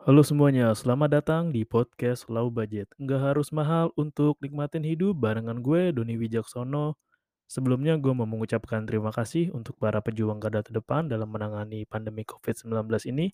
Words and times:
Halo 0.00 0.24
semuanya, 0.24 0.72
selamat 0.72 1.12
datang 1.12 1.42
di 1.52 1.68
podcast 1.68 2.24
Low 2.32 2.48
Budget. 2.48 2.88
Nggak 2.96 3.20
harus 3.20 3.52
mahal 3.52 3.92
untuk 4.00 4.40
nikmatin 4.40 4.80
hidup 4.80 5.12
barengan 5.12 5.60
gue, 5.60 5.92
Doni 5.92 6.16
Wijaksono. 6.16 6.96
Sebelumnya 7.44 8.00
gue 8.00 8.08
mau 8.16 8.24
mengucapkan 8.24 8.88
terima 8.88 9.12
kasih 9.12 9.52
untuk 9.52 9.76
para 9.76 10.00
pejuang 10.00 10.40
garda 10.40 10.64
terdepan 10.64 11.04
dalam 11.04 11.28
menangani 11.28 11.84
pandemi 11.84 12.24
COVID-19 12.24 12.80
ini, 13.12 13.28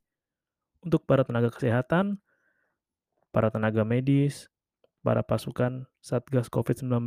untuk 0.82 1.06
para 1.06 1.22
tenaga 1.22 1.54
kesehatan, 1.54 2.18
para 3.30 3.46
tenaga 3.54 3.86
medis, 3.86 4.50
para 5.06 5.22
pasukan 5.22 5.86
Satgas 6.02 6.50
COVID-19, 6.50 7.06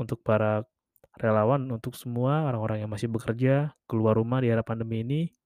untuk 0.00 0.24
para 0.24 0.64
relawan, 1.20 1.68
untuk 1.68 2.00
semua 2.00 2.48
orang-orang 2.48 2.80
yang 2.80 2.88
masih 2.88 3.12
bekerja, 3.12 3.76
keluar 3.84 4.16
rumah 4.16 4.40
di 4.40 4.48
era 4.48 4.64
pandemi 4.64 5.04
ini. 5.04 5.43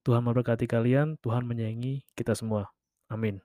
Tuhan 0.00 0.24
memberkati 0.24 0.64
kalian, 0.64 1.20
Tuhan 1.20 1.44
menyayangi 1.44 2.04
kita 2.16 2.32
semua. 2.32 2.72
Amin. 3.12 3.40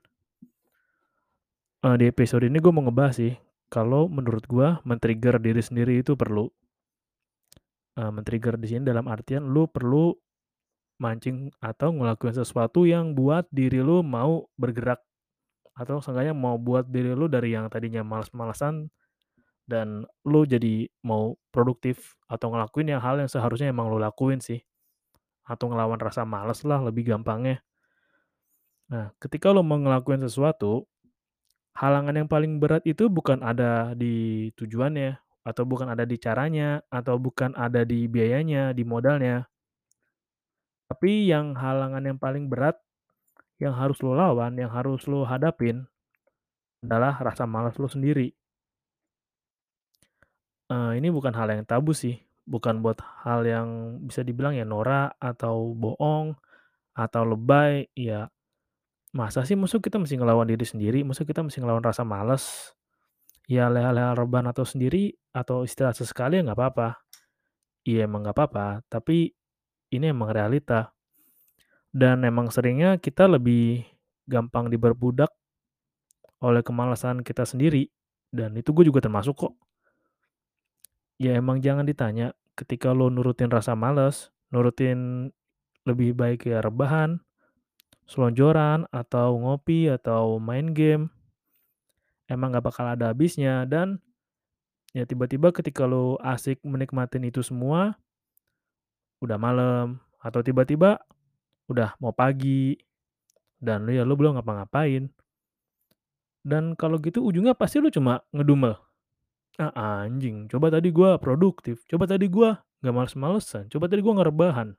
Eee, 1.83 1.95
di 1.99 2.05
episode 2.07 2.47
ini 2.47 2.57
gue 2.63 2.71
mau 2.71 2.81
ngebahas 2.87 3.15
sih, 3.19 3.33
kalau 3.67 4.07
menurut 4.07 4.47
gue 4.47 4.67
men-trigger 4.87 5.37
diri 5.37 5.59
sendiri 5.59 5.99
itu 5.99 6.15
perlu. 6.15 6.47
Eee, 7.99 8.09
men-trigger 8.11 8.55
di 8.55 8.67
sini 8.71 8.83
dalam 8.87 9.05
artian 9.11 9.51
lu 9.51 9.67
perlu 9.67 10.15
mancing 10.95 11.51
atau 11.59 11.91
ngelakuin 11.91 12.39
sesuatu 12.39 12.87
yang 12.87 13.11
buat 13.19 13.51
diri 13.51 13.83
lu 13.83 13.99
mau 13.99 14.47
bergerak, 14.55 15.03
atau 15.75 15.99
seenggaknya 15.99 16.31
mau 16.31 16.55
buat 16.55 16.87
diri 16.87 17.11
lu 17.11 17.27
dari 17.27 17.51
yang 17.51 17.67
tadinya 17.67 17.99
males-malesan, 17.99 18.87
dan 19.67 20.07
lu 20.23 20.47
jadi 20.47 20.87
mau 21.03 21.35
produktif 21.51 22.15
atau 22.31 22.53
ngelakuin 22.53 22.95
yang 22.95 23.01
hal 23.03 23.19
yang 23.19 23.27
seharusnya 23.27 23.73
emang 23.73 23.91
lu 23.91 23.99
lakuin 23.99 24.39
sih, 24.39 24.63
atau 25.45 25.69
ngelawan 25.69 26.01
rasa 26.01 26.25
males 26.25 26.65
lah 26.65 26.81
lebih 26.81 27.13
gampangnya. 27.13 27.61
Nah, 28.89 29.13
ketika 29.17 29.49
lu 29.49 29.61
mau 29.61 29.77
ngelakuin 29.77 30.21
sesuatu, 30.25 30.85
halangan 31.77 32.17
yang 32.17 32.29
paling 32.29 32.57
berat 32.57 32.85
itu 32.85 33.09
bukan 33.09 33.41
ada 33.45 33.93
di 33.97 34.49
tujuannya, 34.57 35.17
atau 35.45 35.63
bukan 35.65 35.93
ada 35.93 36.05
di 36.09 36.17
caranya, 36.17 36.81
atau 36.89 37.21
bukan 37.21 37.53
ada 37.53 37.85
di 37.85 38.09
biayanya, 38.09 38.73
di 38.73 38.81
modalnya. 38.81 39.45
Tapi 40.89 41.29
yang 41.29 41.53
halangan 41.53 42.01
yang 42.01 42.17
paling 42.17 42.49
berat, 42.49 42.77
yang 43.61 43.77
harus 43.77 44.01
lu 44.01 44.17
lawan, 44.17 44.57
yang 44.57 44.73
harus 44.73 45.05
lu 45.05 45.21
hadapin, 45.25 45.85
adalah 46.81 47.17
rasa 47.21 47.45
malas 47.45 47.77
lu 47.77 47.89
sendiri. 47.89 48.33
Eee, 50.65 50.97
ini 50.97 51.13
bukan 51.13 51.33
hal 51.33 51.53
yang 51.53 51.61
tabu 51.65 51.93
sih, 51.93 52.24
bukan 52.45 52.81
buat 52.85 53.01
hal 53.25 53.43
yang 53.45 53.99
bisa 54.05 54.21
dibilang 54.21 54.53
ya 54.57 54.63
norak, 54.65 55.17
atau 55.19 55.73
bohong, 55.73 56.37
atau 56.95 57.23
lebay, 57.25 57.89
ya 57.97 58.29
masa 59.15 59.47
sih 59.47 59.55
masa 59.57 59.79
kita 59.79 59.97
mesti 59.97 60.19
ngelawan 60.19 60.47
diri 60.47 60.65
sendiri, 60.67 61.01
masa 61.07 61.25
kita 61.25 61.41
mesti 61.43 61.59
ngelawan 61.63 61.83
rasa 61.83 62.03
males? 62.05 62.75
Ya 63.49 63.69
leha-leha 63.69 64.17
rebahan 64.17 64.49
atau 64.49 64.65
sendiri, 64.65 65.17
atau 65.33 65.65
istirahat 65.65 65.97
sesekali 65.97 66.41
ya 66.41 66.45
nggak 66.45 66.57
apa-apa. 66.57 66.89
Iya 67.85 68.09
emang 68.09 68.25
nggak 68.25 68.35
apa-apa, 68.37 68.67
tapi 68.89 69.33
ini 69.93 70.05
emang 70.09 70.33
realita. 70.33 70.93
Dan 71.95 72.27
emang 72.27 72.51
seringnya 72.51 72.99
kita 72.99 73.29
lebih 73.29 73.85
gampang 74.27 74.67
diperbudak 74.67 75.31
oleh 76.43 76.61
kemalasan 76.61 77.23
kita 77.23 77.47
sendiri, 77.47 77.87
dan 78.29 78.53
itu 78.59 78.75
gue 78.75 78.85
juga 78.89 78.99
termasuk 79.05 79.33
kok. 79.37 79.53
Ya 81.15 81.31
emang 81.39 81.63
jangan 81.63 81.87
ditanya, 81.87 82.35
ketika 82.59 82.91
lo 82.91 83.07
nurutin 83.07 83.47
rasa 83.47 83.71
males, 83.71 84.35
nurutin 84.51 85.31
lebih 85.87 86.11
baik 86.11 86.47
ya 86.49 86.59
rebahan, 86.59 87.23
selonjoran, 88.03 88.83
atau 88.91 89.39
ngopi, 89.39 89.87
atau 89.87 90.37
main 90.43 90.75
game, 90.75 91.07
emang 92.27 92.51
nggak 92.51 92.65
bakal 92.67 92.85
ada 92.91 93.15
habisnya. 93.15 93.63
Dan 93.63 94.03
ya 94.91 95.07
tiba-tiba 95.07 95.55
ketika 95.55 95.87
lo 95.87 96.19
asik 96.19 96.59
menikmatin 96.67 97.23
itu 97.23 97.39
semua, 97.39 97.95
udah 99.23 99.39
malam, 99.39 100.03
atau 100.19 100.43
tiba-tiba 100.43 100.99
udah 101.71 101.95
mau 102.03 102.11
pagi, 102.11 102.75
dan 103.57 103.87
lu 103.87 103.95
ya 103.95 104.03
lu 104.03 104.19
belum 104.19 104.35
ngapa-ngapain. 104.35 105.07
Dan 106.45 106.77
kalau 106.77 107.01
gitu 107.01 107.25
ujungnya 107.25 107.57
pasti 107.57 107.81
lu 107.81 107.89
cuma 107.89 108.21
ngedumel, 108.29 108.77
"Ah, 109.55 110.03
anjing, 110.03 110.51
coba 110.51 110.67
tadi 110.67 110.91
gua 110.91 111.15
produktif, 111.15 111.87
coba 111.87 112.03
tadi 112.07 112.27
gua 112.27 112.59
nggak 112.83 112.95
males-malesan, 112.95 113.71
coba 113.71 113.87
tadi 113.87 114.03
gua 114.03 114.19
nggak 114.19 114.29
rebahan." 114.35 114.69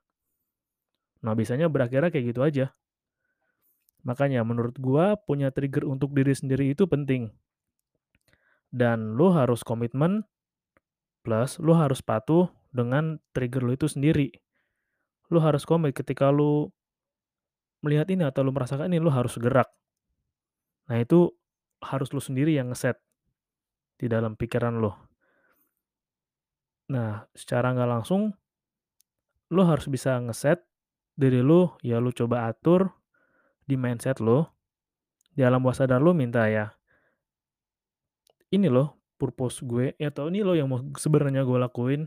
Nah, 1.24 1.32
biasanya 1.32 1.72
berakhirnya 1.72 2.12
kayak 2.12 2.26
gitu 2.36 2.40
aja. 2.44 2.66
Makanya 4.04 4.44
menurut 4.44 4.76
gua 4.76 5.16
punya 5.16 5.48
trigger 5.50 5.88
untuk 5.88 6.12
diri 6.12 6.36
sendiri 6.36 6.70
itu 6.70 6.84
penting. 6.84 7.32
Dan 8.68 9.16
lu 9.16 9.32
harus 9.32 9.64
komitmen, 9.64 10.28
plus 11.24 11.56
lu 11.56 11.72
harus 11.72 12.04
patuh 12.04 12.52
dengan 12.70 13.16
trigger 13.32 13.64
lu 13.64 13.72
itu 13.72 13.88
sendiri. 13.88 14.28
Lu 15.32 15.40
harus 15.40 15.64
komit 15.64 15.96
ketika 15.96 16.28
lu 16.28 16.70
melihat 17.80 18.06
ini 18.12 18.28
atau 18.28 18.44
lu 18.44 18.52
merasakan 18.52 18.92
ini, 18.92 19.00
lu 19.00 19.08
harus 19.08 19.40
gerak. 19.40 19.66
Nah, 20.86 21.00
itu 21.02 21.32
harus 21.82 22.12
lu 22.12 22.22
sendiri 22.22 22.54
yang 22.54 22.70
ngeset 22.70 23.00
di 23.96 24.06
dalam 24.06 24.36
pikiran 24.36 24.76
lu. 24.78 24.92
Nah, 26.92 27.26
secara 27.34 27.74
nggak 27.74 27.90
langsung 27.90 28.30
lu 29.50 29.62
harus 29.66 29.90
bisa 29.90 30.16
ngeset 30.22 30.62
diri 31.16 31.40
lu, 31.42 31.72
ya 31.82 31.98
lu 31.98 32.12
coba 32.12 32.46
atur 32.46 32.92
di 33.66 33.74
mindset 33.74 34.22
lu, 34.22 34.46
di 35.34 35.42
alam 35.42 35.60
bawah 35.64 35.74
sadar 35.74 35.98
lu 35.98 36.14
minta 36.14 36.46
ya 36.46 36.76
ini 38.54 38.70
loh 38.70 38.96
purpose 39.16 39.64
gue, 39.64 39.96
atau 39.96 40.28
ini 40.28 40.44
loh 40.44 40.54
yang 40.54 40.68
mau 40.68 40.80
sebenarnya 40.94 41.42
gue 41.42 41.58
lakuin. 41.58 42.02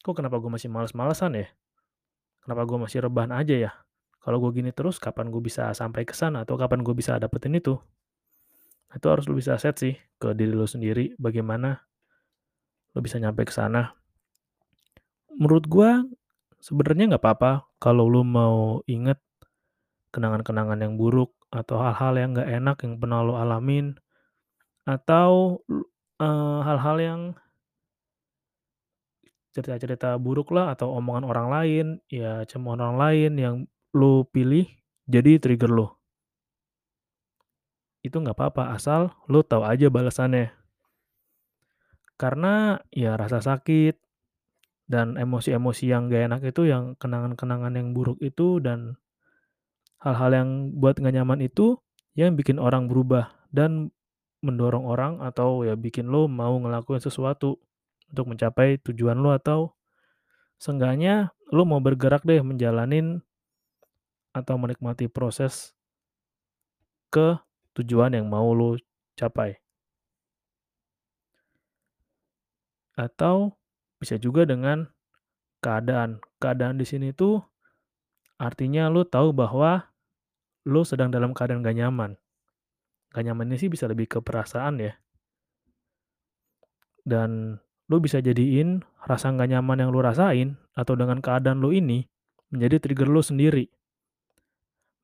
Kok 0.00 0.14
kenapa 0.16 0.36
gue 0.40 0.52
masih 0.52 0.68
males-malesan 0.68 1.36
ya? 1.36 1.48
Kenapa 2.44 2.64
gue 2.68 2.78
masih 2.80 3.04
rebahan 3.04 3.32
aja 3.32 3.56
ya? 3.56 3.72
Kalau 4.20 4.36
gue 4.40 4.60
gini 4.60 4.72
terus 4.72 5.00
kapan 5.00 5.32
gue 5.32 5.40
bisa 5.40 5.72
sampai 5.72 6.04
ke 6.04 6.12
sana 6.12 6.44
atau 6.44 6.56
kapan 6.60 6.84
gue 6.84 6.92
bisa 6.92 7.16
dapetin 7.16 7.56
itu? 7.56 7.80
Itu 8.90 9.06
harus 9.06 9.26
lu 9.30 9.38
bisa 9.38 9.54
set 9.60 9.78
sih 9.78 9.94
ke 10.18 10.34
diri 10.34 10.50
lu 10.50 10.66
sendiri, 10.66 11.14
bagaimana 11.16 11.86
lu 12.94 13.00
bisa 13.02 13.22
nyampe 13.22 13.46
ke 13.46 13.54
sana. 13.54 13.94
Menurut 15.30 15.64
gua 15.70 16.02
sebenarnya 16.58 17.14
nggak 17.14 17.22
apa-apa 17.22 17.52
kalau 17.78 18.10
lu 18.10 18.26
mau 18.26 18.82
inget 18.90 19.16
kenangan-kenangan 20.10 20.82
yang 20.82 20.94
buruk 20.98 21.32
atau 21.54 21.78
hal-hal 21.82 22.14
yang 22.18 22.30
nggak 22.34 22.50
enak 22.50 22.76
yang 22.82 22.94
pernah 22.98 23.22
lu 23.22 23.34
alamin, 23.38 23.94
atau 24.86 25.62
eee, 26.18 26.58
hal-hal 26.66 26.96
yang 26.98 27.20
cerita-cerita 29.54 30.14
buruk 30.22 30.54
lah 30.54 30.74
atau 30.74 30.94
omongan 30.94 31.26
orang 31.26 31.48
lain, 31.50 31.86
ya 32.06 32.46
cemoohan 32.46 32.78
orang 32.78 32.98
lain 33.02 33.32
yang 33.34 33.56
lu 33.90 34.22
pilih 34.30 34.66
jadi 35.10 35.42
trigger 35.42 35.70
lu. 35.70 35.99
Itu 38.00 38.20
nggak 38.20 38.36
apa-apa, 38.36 38.72
asal 38.76 39.12
lu 39.28 39.44
tahu 39.44 39.64
aja 39.64 39.92
balasannya. 39.92 40.52
Karena 42.16 42.80
ya 42.92 43.16
rasa 43.16 43.40
sakit 43.40 43.96
dan 44.88 45.16
emosi-emosi 45.16 45.84
yang 45.88 46.08
nggak 46.08 46.22
enak 46.28 46.40
itu, 46.52 46.68
yang 46.68 46.96
kenangan-kenangan 46.96 47.72
yang 47.76 47.96
buruk 47.96 48.20
itu, 48.20 48.60
dan 48.60 49.00
hal-hal 50.00 50.30
yang 50.32 50.50
buat 50.76 50.96
nggak 51.00 51.14
nyaman 51.20 51.40
itu, 51.44 51.80
yang 52.16 52.36
bikin 52.36 52.60
orang 52.60 52.88
berubah 52.88 53.32
dan 53.52 53.92
mendorong 54.40 54.88
orang 54.88 55.20
atau 55.20 55.68
ya 55.68 55.76
bikin 55.76 56.08
lu 56.08 56.24
mau 56.24 56.56
ngelakuin 56.56 57.00
sesuatu 57.00 57.60
untuk 58.08 58.26
mencapai 58.32 58.80
tujuan 58.80 59.20
lu 59.20 59.30
atau 59.30 59.76
seenggaknya 60.56 61.36
lu 61.52 61.68
mau 61.68 61.78
bergerak 61.78 62.24
deh 62.24 62.40
menjalanin 62.40 63.20
atau 64.32 64.56
menikmati 64.56 65.12
proses 65.12 65.76
ke 67.12 67.36
tujuan 67.80 68.14
yang 68.14 68.28
mau 68.28 68.52
lu 68.52 68.76
capai. 69.16 69.58
Atau 72.94 73.56
bisa 74.00 74.16
juga 74.20 74.44
dengan 74.44 74.88
keadaan. 75.64 76.20
Keadaan 76.40 76.80
di 76.80 76.88
sini 76.88 77.12
tuh 77.12 77.40
artinya 78.40 78.88
lu 78.88 79.04
tahu 79.04 79.36
bahwa 79.36 79.92
lu 80.64 80.84
sedang 80.84 81.12
dalam 81.12 81.36
keadaan 81.36 81.60
nggak 81.60 81.76
nyaman. 81.76 82.16
Nggak 83.12 83.24
nyamannya 83.28 83.56
sih 83.60 83.68
bisa 83.72 83.88
lebih 83.88 84.08
ke 84.08 84.18
perasaan 84.20 84.80
ya. 84.80 84.92
Dan 87.04 87.60
lu 87.90 87.96
bisa 87.98 88.22
jadiin 88.22 88.84
rasa 89.04 89.32
nggak 89.32 89.50
nyaman 89.56 89.82
yang 89.82 89.90
lu 89.90 90.00
rasain 90.04 90.56
atau 90.76 90.94
dengan 90.94 91.18
keadaan 91.18 91.58
lu 91.58 91.74
ini 91.74 92.06
menjadi 92.54 92.78
trigger 92.78 93.08
lu 93.08 93.22
sendiri. 93.24 93.66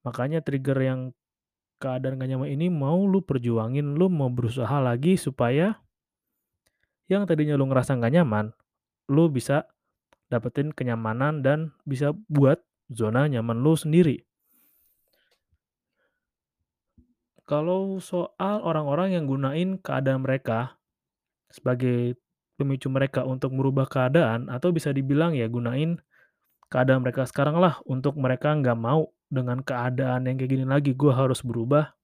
Makanya 0.06 0.38
trigger 0.38 0.78
yang 0.78 1.00
keadaan 1.76 2.17
nggak 2.17 2.31
nyaman 2.37 2.49
ini 2.52 2.67
mau 2.73 3.05
lu 3.05 3.20
perjuangin, 3.20 3.96
lu 3.96 4.08
mau 4.08 4.32
berusaha 4.32 4.81
lagi 4.81 5.17
supaya 5.20 5.76
yang 7.06 7.28
tadinya 7.28 7.55
lu 7.55 7.69
ngerasa 7.70 7.96
nggak 7.96 8.14
nyaman, 8.20 8.50
lu 9.12 9.31
bisa 9.31 9.69
dapetin 10.26 10.75
kenyamanan 10.75 11.44
dan 11.44 11.70
bisa 11.87 12.11
buat 12.26 12.58
zona 12.90 13.31
nyaman 13.31 13.62
lu 13.62 13.78
sendiri. 13.78 14.26
Kalau 17.46 18.02
soal 18.02 18.58
orang-orang 18.58 19.14
yang 19.14 19.31
gunain 19.31 19.78
keadaan 19.78 20.26
mereka 20.26 20.82
sebagai 21.46 22.19
pemicu 22.58 22.90
mereka 22.90 23.23
untuk 23.23 23.55
merubah 23.55 23.87
keadaan 23.87 24.50
atau 24.50 24.75
bisa 24.75 24.90
dibilang 24.90 25.31
ya 25.31 25.46
gunain 25.46 26.02
keadaan 26.67 27.06
mereka 27.06 27.23
sekarang 27.23 27.62
lah 27.62 27.78
untuk 27.87 28.19
mereka 28.19 28.50
nggak 28.50 28.75
mau 28.75 29.14
dengan 29.26 29.62
keadaan 29.62 30.26
yang 30.31 30.37
kayak 30.38 30.50
gini 30.50 30.64
lagi, 30.67 30.94
gue 30.94 31.12
harus 31.12 31.43
berubah, 31.43 31.94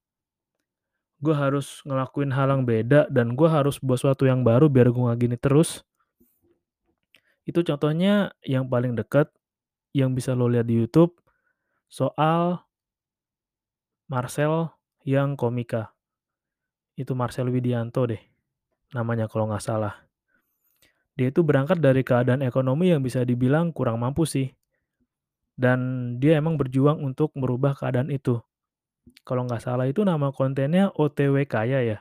gue 1.22 1.34
harus 1.34 1.80
ngelakuin 1.86 2.34
hal 2.34 2.50
yang 2.50 2.62
beda 2.66 3.06
dan 3.08 3.38
gue 3.38 3.46
harus 3.46 3.78
buat 3.78 4.02
sesuatu 4.02 4.26
yang 4.26 4.42
baru 4.42 4.66
biar 4.66 4.90
gue 4.90 5.02
nggak 5.06 5.20
gini 5.22 5.36
terus. 5.38 5.86
Itu 7.46 7.62
contohnya 7.62 8.34
yang 8.42 8.66
paling 8.66 8.98
dekat 8.98 9.30
yang 9.94 10.18
bisa 10.18 10.34
lo 10.34 10.50
lihat 10.50 10.66
di 10.66 10.78
YouTube 10.78 11.14
soal 11.86 12.66
Marcel 14.10 14.74
yang 15.06 15.38
komika. 15.38 15.94
Itu 16.98 17.14
Marcel 17.14 17.48
Widianto 17.48 18.04
deh 18.06 18.22
namanya 18.92 19.26
kalau 19.26 19.48
nggak 19.48 19.64
salah. 19.64 20.04
Dia 21.16 21.28
itu 21.28 21.44
berangkat 21.44 21.80
dari 21.80 22.00
keadaan 22.00 22.40
ekonomi 22.40 22.92
yang 22.92 23.04
bisa 23.04 23.20
dibilang 23.24 23.72
kurang 23.72 24.00
mampu 24.00 24.24
sih. 24.24 24.52
Dan 25.62 25.78
dia 26.18 26.42
emang 26.42 26.58
berjuang 26.58 26.98
untuk 26.98 27.30
merubah 27.38 27.78
keadaan 27.78 28.10
itu. 28.10 28.42
Kalau 29.22 29.46
nggak 29.46 29.62
salah 29.62 29.86
itu 29.86 30.02
nama 30.02 30.34
kontennya 30.34 30.90
OTW 30.98 31.46
Kaya 31.46 31.86
ya, 31.86 31.98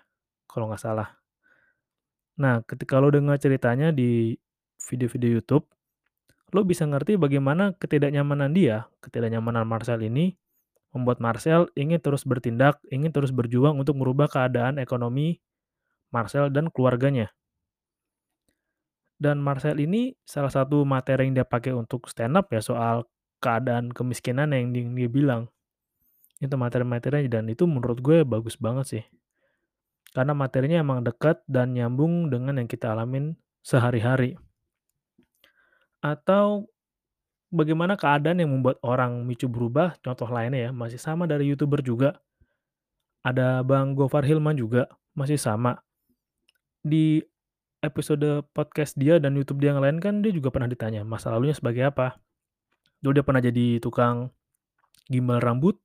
kalau 0.49 0.73
nggak 0.73 0.81
salah. 0.81 1.21
Nah, 2.41 2.65
ketika 2.65 2.97
lo 2.97 3.13
dengar 3.13 3.37
ceritanya 3.37 3.93
di 3.93 4.33
video-video 4.89 5.37
YouTube, 5.37 5.69
lo 6.49 6.65
bisa 6.65 6.89
ngerti 6.89 7.21
bagaimana 7.21 7.77
ketidaknyamanan 7.77 8.49
dia, 8.49 8.89
ketidaknyamanan 9.05 9.69
Marcel 9.69 10.01
ini 10.01 10.33
membuat 10.89 11.21
Marcel 11.21 11.69
ingin 11.77 12.01
terus 12.01 12.25
bertindak, 12.25 12.81
ingin 12.89 13.13
terus 13.13 13.29
berjuang 13.29 13.77
untuk 13.77 13.93
merubah 13.93 14.25
keadaan 14.25 14.81
ekonomi 14.81 15.37
Marcel 16.09 16.49
dan 16.49 16.73
keluarganya. 16.73 17.29
Dan 19.21 19.37
Marcel 19.37 19.77
ini 19.77 20.17
salah 20.25 20.49
satu 20.49 20.81
materi 20.81 21.29
yang 21.29 21.37
dia 21.37 21.45
pakai 21.45 21.77
untuk 21.77 22.09
stand 22.09 22.41
up 22.41 22.49
ya 22.49 22.57
soal 22.57 23.05
keadaan 23.41 23.89
kemiskinan 23.89 24.53
yang 24.53 24.69
di 24.69 24.85
dia 24.85 25.09
bilang. 25.09 25.49
Itu 26.37 26.55
materi-materinya 26.57 27.41
dan 27.41 27.49
itu 27.49 27.65
menurut 27.65 27.99
gue 27.99 28.21
bagus 28.21 28.55
banget 28.55 28.85
sih. 28.85 29.03
Karena 30.13 30.37
materinya 30.37 30.77
emang 30.79 31.01
dekat 31.01 31.41
dan 31.49 31.73
nyambung 31.73 32.29
dengan 32.29 32.61
yang 32.61 32.69
kita 32.69 32.93
alamin 32.93 33.33
sehari-hari. 33.65 34.37
Atau 36.01 36.69
bagaimana 37.53 37.95
keadaan 37.99 38.41
yang 38.41 38.51
membuat 38.51 38.81
orang 38.81 39.23
micu 39.23 39.45
berubah, 39.45 39.95
contoh 40.01 40.27
lainnya 40.27 40.69
ya, 40.69 40.71
masih 40.73 40.97
sama 40.97 41.29
dari 41.29 41.47
YouTuber 41.51 41.83
juga. 41.85 42.19
Ada 43.21 43.61
Bang 43.61 43.93
Gofar 43.93 44.25
Hilman 44.25 44.57
juga, 44.57 44.89
masih 45.13 45.37
sama. 45.37 45.77
Di 46.81 47.21
episode 47.85 48.45
podcast 48.53 48.97
dia 48.97 49.17
dan 49.17 49.33
YouTube 49.37 49.61
dia 49.61 49.73
yang 49.73 49.81
lain 49.81 49.97
kan 49.97 50.21
dia 50.21 50.29
juga 50.29 50.53
pernah 50.53 50.69
ditanya 50.69 51.01
masa 51.05 51.29
lalunya 51.33 51.53
sebagai 51.53 51.85
apa. 51.85 52.17
Dulu 53.01 53.17
dia 53.17 53.25
pernah 53.25 53.41
jadi 53.41 53.81
tukang 53.81 54.29
gimbal 55.09 55.41
rambut. 55.41 55.77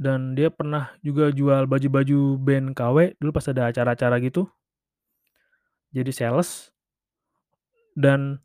Dan 0.00 0.32
dia 0.32 0.48
pernah 0.48 0.96
juga 1.04 1.28
jual 1.28 1.68
baju-baju 1.68 2.40
band 2.40 2.72
KW 2.72 3.20
dulu 3.20 3.36
pas 3.36 3.44
ada 3.52 3.68
acara-acara 3.68 4.16
gitu. 4.24 4.48
Jadi 5.92 6.08
sales. 6.12 6.72
Dan 7.92 8.40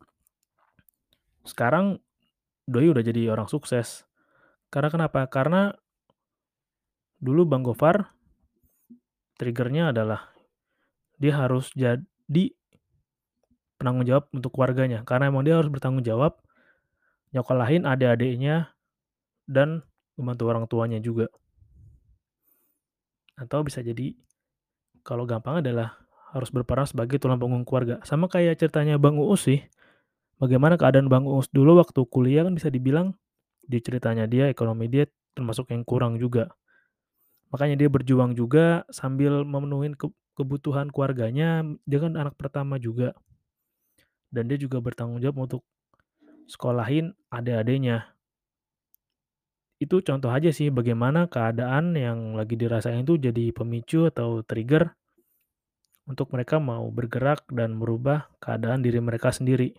sekarang 1.48 1.96
doi 2.68 2.92
udah 2.92 3.00
jadi 3.00 3.32
orang 3.32 3.48
sukses. 3.48 4.04
Karena 4.68 4.92
kenapa? 4.92 5.24
Karena 5.32 5.72
dulu 7.16 7.48
Bang 7.48 7.64
Gofar 7.64 8.12
trigger-nya 9.40 9.96
adalah 9.96 10.32
dia 11.16 11.32
harus 11.40 11.72
jadi 11.72 12.52
penanggung 13.80 14.04
jawab 14.04 14.28
untuk 14.36 14.52
keluarganya. 14.52 15.06
Karena 15.08 15.32
emang 15.32 15.46
dia 15.46 15.56
harus 15.56 15.72
bertanggung 15.72 16.04
jawab 16.04 16.36
nyokolahin 17.34 17.88
adik-adiknya 17.88 18.74
dan 19.46 19.82
membantu 20.18 20.44
orang 20.50 20.64
tuanya 20.66 20.98
juga. 20.98 21.30
Atau 23.36 23.62
bisa 23.62 23.84
jadi 23.84 24.16
kalau 25.06 25.28
gampang 25.28 25.62
adalah 25.62 26.00
harus 26.34 26.50
berperan 26.50 26.84
sebagai 26.84 27.16
tulang 27.22 27.38
punggung 27.38 27.62
keluarga. 27.62 28.02
Sama 28.02 28.26
kayak 28.26 28.58
ceritanya 28.58 28.98
Bang 28.98 29.16
Uus 29.16 29.46
sih. 29.46 29.62
Bagaimana 30.36 30.76
keadaan 30.76 31.08
Bang 31.08 31.24
Uus 31.24 31.48
dulu 31.48 31.80
waktu 31.80 32.02
kuliah 32.10 32.44
kan 32.44 32.52
bisa 32.52 32.68
dibilang 32.68 33.16
di 33.64 33.78
ceritanya 33.80 34.28
dia 34.28 34.50
ekonomi 34.52 34.90
dia 34.90 35.08
termasuk 35.32 35.70
yang 35.72 35.86
kurang 35.86 36.20
juga. 36.20 36.52
Makanya 37.54 37.78
dia 37.78 37.88
berjuang 37.88 38.34
juga 38.34 38.82
sambil 38.90 39.46
memenuhi 39.46 39.94
ke 39.94 40.10
kebutuhan 40.36 40.92
keluarganya, 40.92 41.64
dia 41.88 41.98
kan 42.02 42.12
anak 42.18 42.36
pertama 42.36 42.76
juga. 42.76 43.16
Dan 44.28 44.50
dia 44.50 44.58
juga 44.60 44.82
bertanggung 44.82 45.22
jawab 45.22 45.48
untuk 45.48 45.62
sekolahin 46.46 47.14
adik-adiknya. 47.28 48.16
Itu 49.76 50.00
contoh 50.00 50.32
aja 50.32 50.48
sih 50.48 50.72
bagaimana 50.72 51.28
keadaan 51.28 51.92
yang 51.92 52.32
lagi 52.32 52.56
dirasain 52.56 53.04
itu 53.04 53.20
jadi 53.20 53.52
pemicu 53.52 54.08
atau 54.08 54.40
trigger 54.40 54.96
untuk 56.08 56.32
mereka 56.32 56.56
mau 56.56 56.88
bergerak 56.88 57.44
dan 57.52 57.76
merubah 57.76 58.30
keadaan 58.40 58.80
diri 58.80 59.02
mereka 59.02 59.34
sendiri. 59.34 59.76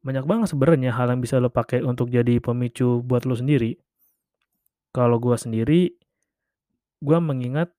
Banyak 0.00 0.24
banget 0.24 0.48
sebenarnya 0.56 0.96
hal 0.96 1.12
yang 1.12 1.20
bisa 1.20 1.36
lo 1.36 1.52
pakai 1.52 1.84
untuk 1.84 2.08
jadi 2.08 2.40
pemicu 2.40 3.04
buat 3.04 3.28
lo 3.28 3.36
sendiri. 3.36 3.76
Kalau 4.96 5.20
gua 5.20 5.36
sendiri, 5.36 5.92
gua 7.04 7.20
mengingat 7.20 7.70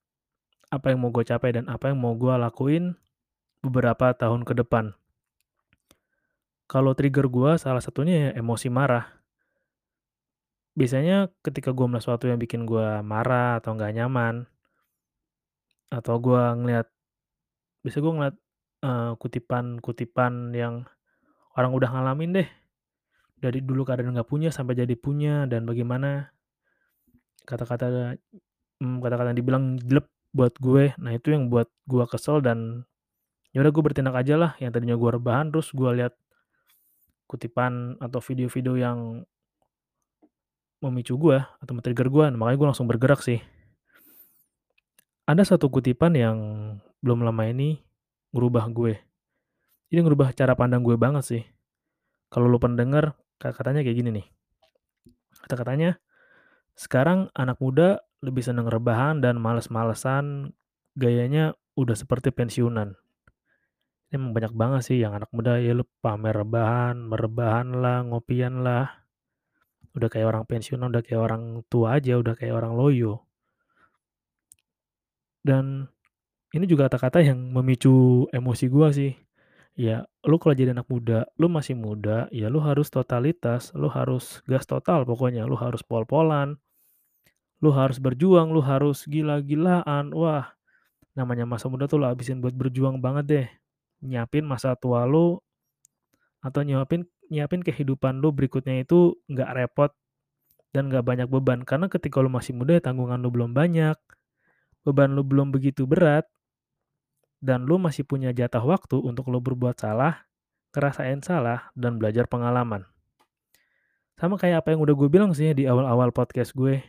apa 0.72 0.94
yang 0.94 1.04
mau 1.04 1.12
gue 1.12 1.27
capai 1.27 1.51
dan 1.51 1.68
apa 1.68 1.92
yang 1.92 2.00
mau 2.00 2.16
gua 2.16 2.39
lakuin 2.39 2.95
beberapa 3.60 4.13
tahun 4.16 4.48
ke 4.48 4.54
depan. 4.63 4.95
Kalau 6.71 6.91
trigger 6.97 7.27
gua 7.35 7.51
salah 7.63 7.83
satunya 7.83 8.15
ya 8.15 8.29
emosi 8.41 8.68
marah. 8.77 9.06
Biasanya 10.79 11.27
ketika 11.45 11.69
gua 11.75 11.85
melihat 11.91 12.03
sesuatu 12.07 12.25
yang 12.31 12.39
bikin 12.39 12.62
gua 12.63 12.88
marah 13.03 13.59
atau 13.59 13.75
nggak 13.75 13.91
nyaman, 13.97 14.35
atau 15.91 16.15
gua 16.23 16.56
ngelihat 16.56 16.88
biasanya 17.83 18.03
gua 18.06 18.13
ngeliat, 18.18 18.35
eee, 18.88 19.12
kutipan-kutipan 19.21 20.33
yang 20.56 20.75
orang 21.57 21.71
udah 21.77 21.89
ngalamin 21.91 22.31
deh. 22.44 22.50
Dari 23.44 23.59
dulu 23.59 23.83
keadaan 23.88 24.13
nggak 24.15 24.29
punya 24.29 24.50
sampai 24.53 24.77
jadi 24.79 24.95
punya 24.95 25.50
dan 25.51 25.65
bagaimana 25.69 26.31
kata-kata, 27.50 28.15
mmm, 28.81 28.98
kata-kata 29.03 29.27
yang 29.34 29.39
dibilang 29.39 29.63
jelek 29.81 30.07
buat 30.31 30.53
gue. 30.62 30.96
Nah 31.01 31.12
itu 31.15 31.34
yang 31.36 31.51
buat 31.51 31.67
gua 31.89 32.05
kesel 32.07 32.39
dan 32.43 32.86
ya 33.55 33.63
udah 33.63 33.72
gue 33.74 33.84
bertindak 33.84 34.15
aja 34.17 34.36
lah, 34.39 34.51
yang 34.63 34.72
tadinya 34.75 34.96
gua 35.00 35.17
rebahan 35.19 35.51
terus 35.51 35.72
gua 35.75 35.91
lihat 35.96 36.13
kutipan 37.31 37.95
atau 38.03 38.19
video-video 38.19 38.75
yang 38.75 39.23
memicu 40.83 41.15
gua 41.15 41.47
atau 41.63 41.71
men-trigger 41.71 42.11
gua, 42.11 42.27
makanya 42.27 42.57
gua 42.59 42.67
langsung 42.75 42.91
bergerak 42.91 43.23
sih. 43.23 43.39
Ada 45.23 45.55
satu 45.55 45.71
kutipan 45.71 46.11
yang 46.11 46.38
belum 47.00 47.23
lama 47.23 47.47
ini 47.47 47.79
ngerubah 48.35 48.67
gue. 48.71 49.00
Ini 49.91 50.03
ngerubah 50.03 50.35
cara 50.35 50.59
pandang 50.59 50.83
gue 50.83 50.95
banget 50.95 51.23
sih. 51.23 51.43
Kalau 52.31 52.47
lo 52.47 52.59
pernah 52.59 52.79
denger, 52.79 53.15
kata-katanya 53.39 53.83
kayak 53.83 53.97
gini 54.01 54.09
nih. 54.19 54.27
Kata-katanya, 55.45 56.00
"Sekarang 56.75 57.27
anak 57.35 57.59
muda 57.59 58.03
lebih 58.23 58.43
seneng 58.43 58.71
rebahan 58.71 59.19
dan 59.19 59.39
males-malesan, 59.39 60.55
gayanya 60.95 61.55
udah 61.75 61.95
seperti 61.95 62.31
pensiunan." 62.31 62.95
Emang 64.12 64.36
banyak 64.36 64.51
banget 64.51 64.82
sih 64.91 64.98
yang 65.00 65.15
anak 65.15 65.32
muda 65.32 65.56
ya 65.56 65.72
lu 65.72 65.88
pamer 66.03 66.36
rebahan, 66.36 67.00
merebahan 67.00 67.72
lah, 67.80 68.03
ngopian 68.03 68.60
lah. 68.60 69.08
Udah 69.96 70.12
kayak 70.12 70.27
orang 70.36 70.44
pensiunan, 70.44 70.91
udah 70.91 71.00
kayak 71.00 71.22
orang 71.32 71.44
tua 71.72 71.96
aja, 71.96 72.20
udah 72.20 72.36
kayak 72.36 72.60
orang 72.60 72.75
loyo. 72.75 73.24
Dan 75.39 75.88
ini 76.51 76.68
juga 76.68 76.91
kata-kata 76.91 77.24
yang 77.24 77.39
memicu 77.56 78.27
emosi 78.36 78.65
gua 78.68 78.91
sih. 78.91 79.15
Ya, 79.80 80.03
lu 80.27 80.36
kalau 80.36 80.51
jadi 80.51 80.75
anak 80.75 80.91
muda, 80.91 81.24
lu 81.39 81.48
masih 81.48 81.80
muda, 81.80 82.27
ya 82.36 82.51
lu 82.51 82.60
harus 82.60 82.91
totalitas, 82.91 83.72
lu 83.72 83.88
harus 83.88 84.44
gas 84.44 84.68
total 84.68 85.08
pokoknya, 85.08 85.48
lu 85.48 85.56
harus 85.56 85.80
pol-polan. 85.88 86.60
Lu 87.63 87.72
harus 87.72 87.96
berjuang, 88.03 88.51
lu 88.51 88.60
harus 88.60 89.08
gila-gilaan. 89.08 90.12
Wah, 90.12 90.51
namanya 91.15 91.48
masa 91.48 91.72
muda 91.72 91.88
tuh 91.88 92.03
lu 92.03 92.08
habisin 92.12 92.44
buat 92.44 92.51
berjuang 92.51 93.00
banget 93.00 93.25
deh. 93.32 93.48
Nyiapin 94.01 94.46
masa 94.46 94.74
tua 94.77 95.05
lu 95.05 95.38
atau 96.41 96.65
nyiapin 96.65 97.05
nyiapin 97.29 97.62
kehidupan 97.62 98.17
lu 98.17 98.34
berikutnya 98.34 98.81
itu 98.81 99.15
nggak 99.29 99.50
repot 99.55 99.91
dan 100.75 100.89
nggak 100.91 101.05
banyak 101.05 101.27
beban. 101.29 101.62
Karena 101.63 101.88
ketika 101.88 102.20
lu 102.20 102.31
masih 102.31 102.55
muda 102.58 102.79
ya 102.79 102.84
tanggungan 102.84 103.22
lu 103.22 103.29
belum 103.29 103.51
banyak, 103.53 103.96
beban 104.84 105.13
lu 105.13 105.22
belum 105.22 105.53
begitu 105.53 105.86
berat, 105.86 106.25
dan 107.43 107.65
lu 107.65 107.77
masih 107.81 108.05
punya 108.08 108.31
jatah 108.31 108.63
waktu 108.63 108.98
untuk 109.01 109.27
lu 109.29 109.43
berbuat 109.43 109.77
salah, 109.77 110.25
ngerasain 110.72 111.22
salah, 111.22 111.70
dan 111.75 112.00
belajar 112.00 112.25
pengalaman. 112.29 112.88
Sama 114.15 114.38
kayak 114.38 114.65
apa 114.65 114.77
yang 114.77 114.81
udah 114.86 114.93
gue 114.93 115.10
bilang 115.10 115.34
sih 115.34 115.50
di 115.58 115.65
awal-awal 115.65 116.13
podcast 116.13 116.53
gue, 116.53 116.79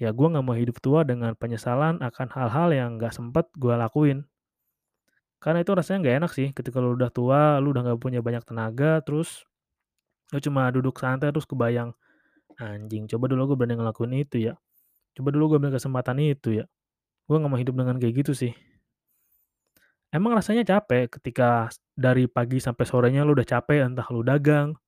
ya 0.00 0.10
gue 0.10 0.26
nggak 0.26 0.44
mau 0.44 0.56
hidup 0.56 0.80
tua 0.80 1.04
dengan 1.04 1.36
penyesalan 1.36 2.00
akan 2.00 2.28
hal-hal 2.32 2.68
yang 2.72 2.90
nggak 2.96 3.12
sempet 3.12 3.46
gue 3.54 3.76
lakuin. 3.76 4.24
Karena 5.44 5.60
itu 5.60 5.72
rasanya 5.76 5.98
nggak 6.02 6.16
enak 6.24 6.32
sih 6.32 6.48
ketika 6.56 6.78
lu 6.80 6.96
udah 6.96 7.10
tua, 7.12 7.60
lu 7.60 7.76
udah 7.76 7.82
nggak 7.84 8.00
punya 8.00 8.20
banyak 8.24 8.44
tenaga, 8.48 9.04
terus 9.04 9.44
lu 10.32 10.40
cuma 10.42 10.68
duduk 10.74 10.96
santai 11.00 11.30
terus 11.34 11.46
kebayang, 11.48 11.92
"Anjing 12.60 13.06
coba 13.10 13.24
dulu 13.32 13.54
gue 13.54 13.58
berani 13.60 13.76
ngelakuin 13.80 14.14
itu 14.24 14.36
ya, 14.52 14.54
coba 15.16 15.28
dulu 15.34 15.44
gue 15.56 15.58
ambil 15.62 15.72
kesempatan 15.76 16.18
itu 16.22 16.62
ya." 16.62 16.66
Gue 17.28 17.36
nggak 17.40 17.52
mau 17.52 17.60
hidup 17.60 17.74
dengan 17.78 17.96
kayak 18.02 18.14
gitu 18.26 18.32
sih. 18.36 18.52
Emang 20.14 20.32
rasanya 20.38 20.62
capek 20.62 21.10
ketika 21.18 21.66
dari 21.98 22.30
pagi 22.30 22.62
sampai 22.62 22.86
sorenya 22.86 23.26
lu 23.26 23.34
udah 23.34 23.46
capek, 23.46 23.82
entah 23.90 24.06
lu 24.14 24.22
dagang, 24.22 24.78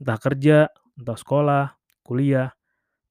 entah 0.00 0.18
kerja, 0.20 0.68
entah 1.00 1.18
sekolah, 1.18 1.64
kuliah, 2.04 2.52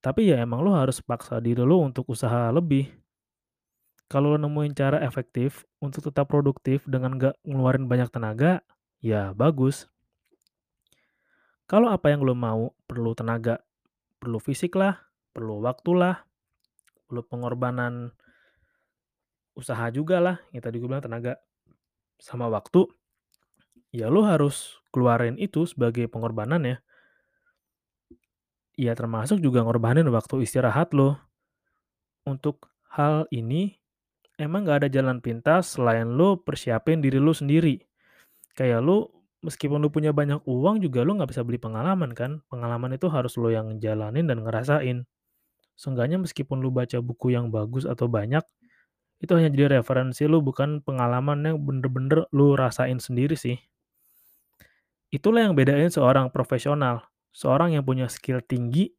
tapi 0.06 0.30
ya 0.34 0.44
emang 0.46 0.62
lu 0.62 0.72
harus 0.76 1.02
paksa 1.02 1.42
diri 1.42 1.62
lu 1.66 1.82
untuk 1.82 2.06
usaha 2.12 2.50
lebih. 2.54 3.01
Kalau 4.12 4.36
lu 4.36 4.44
nemuin 4.44 4.76
cara 4.76 5.00
efektif 5.08 5.64
untuk 5.80 6.12
tetap 6.12 6.28
produktif 6.28 6.84
dengan 6.84 7.16
nggak 7.16 7.48
ngeluarin 7.48 7.88
banyak 7.88 8.12
tenaga, 8.12 8.60
ya 9.00 9.32
bagus. 9.32 9.88
Kalau 11.64 11.88
apa 11.88 12.12
yang 12.12 12.20
lu 12.20 12.36
mau 12.36 12.76
perlu 12.92 13.16
tenaga, 13.16 13.64
perlu 14.20 14.36
fisik 14.44 14.76
lah, 14.76 15.00
perlu 15.32 15.64
waktu 15.64 15.96
lah, 15.96 16.28
perlu 17.08 17.24
pengorbanan 17.24 18.12
usaha 19.56 19.88
juga 19.96 20.20
lah, 20.20 20.36
yang 20.52 20.60
tadi 20.60 20.84
gue 20.84 20.92
bilang 20.92 21.08
tenaga 21.08 21.40
sama 22.20 22.52
waktu, 22.52 22.92
ya 23.96 24.12
lu 24.12 24.28
harus 24.28 24.84
keluarin 24.92 25.40
itu 25.40 25.64
sebagai 25.64 26.12
pengorbanan 26.12 26.68
ya. 26.68 26.78
Ya 28.76 28.92
termasuk 28.92 29.40
juga 29.40 29.64
ngorbanin 29.64 30.08
waktu 30.12 30.44
istirahat 30.44 30.92
lo. 30.92 31.16
Untuk 32.28 32.68
hal 32.92 33.26
ini, 33.32 33.81
emang 34.42 34.66
nggak 34.66 34.86
ada 34.86 34.90
jalan 34.90 35.22
pintas 35.22 35.78
selain 35.78 36.10
lu 36.10 36.42
persiapin 36.42 37.00
diri 37.00 37.22
lu 37.22 37.32
sendiri. 37.32 37.80
Kayak 38.58 38.82
lu, 38.84 39.08
meskipun 39.46 39.80
lu 39.80 39.94
punya 39.94 40.12
banyak 40.12 40.44
uang 40.44 40.82
juga 40.82 41.06
lu 41.06 41.16
nggak 41.16 41.32
bisa 41.32 41.42
beli 41.46 41.62
pengalaman 41.62 42.12
kan, 42.12 42.42
pengalaman 42.50 42.98
itu 42.98 43.08
harus 43.08 43.38
lu 43.38 43.54
yang 43.54 43.78
jalanin 43.80 44.26
dan 44.26 44.44
ngerasain. 44.44 45.08
Seenggaknya 45.78 46.22
meskipun 46.22 46.60
lu 46.60 46.70
baca 46.70 47.00
buku 47.00 47.34
yang 47.34 47.50
bagus 47.54 47.88
atau 47.88 48.06
banyak, 48.10 48.44
itu 49.22 49.32
hanya 49.38 49.54
jadi 49.54 49.80
referensi 49.82 50.26
lu 50.26 50.42
bukan 50.42 50.82
pengalaman 50.82 51.46
yang 51.46 51.58
bener-bener 51.62 52.26
lu 52.34 52.58
rasain 52.58 52.98
sendiri 52.98 53.38
sih. 53.38 53.62
Itulah 55.14 55.46
yang 55.46 55.54
bedain 55.54 55.94
seorang 55.94 56.34
profesional, 56.34 57.06
seorang 57.30 57.78
yang 57.78 57.86
punya 57.86 58.10
skill 58.10 58.42
tinggi 58.42 58.90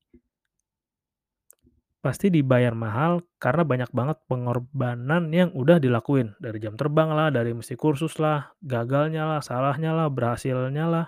Pasti 2.03 2.35
dibayar 2.35 2.75
mahal 2.75 3.23
karena 3.39 3.63
banyak 3.63 3.91
banget 3.95 4.19
pengorbanan 4.27 5.31
yang 5.31 5.55
udah 5.55 5.79
dilakuin, 5.79 6.35
dari 6.43 6.59
jam 6.59 6.75
terbang 6.75 7.15
lah, 7.15 7.31
dari 7.31 7.55
mesti 7.55 7.79
kursus 7.79 8.19
lah, 8.19 8.51
gagalnya 8.59 9.23
lah, 9.23 9.39
salahnya 9.39 9.95
lah, 9.95 10.11
berhasilnya 10.11 10.91
lah. 10.91 11.07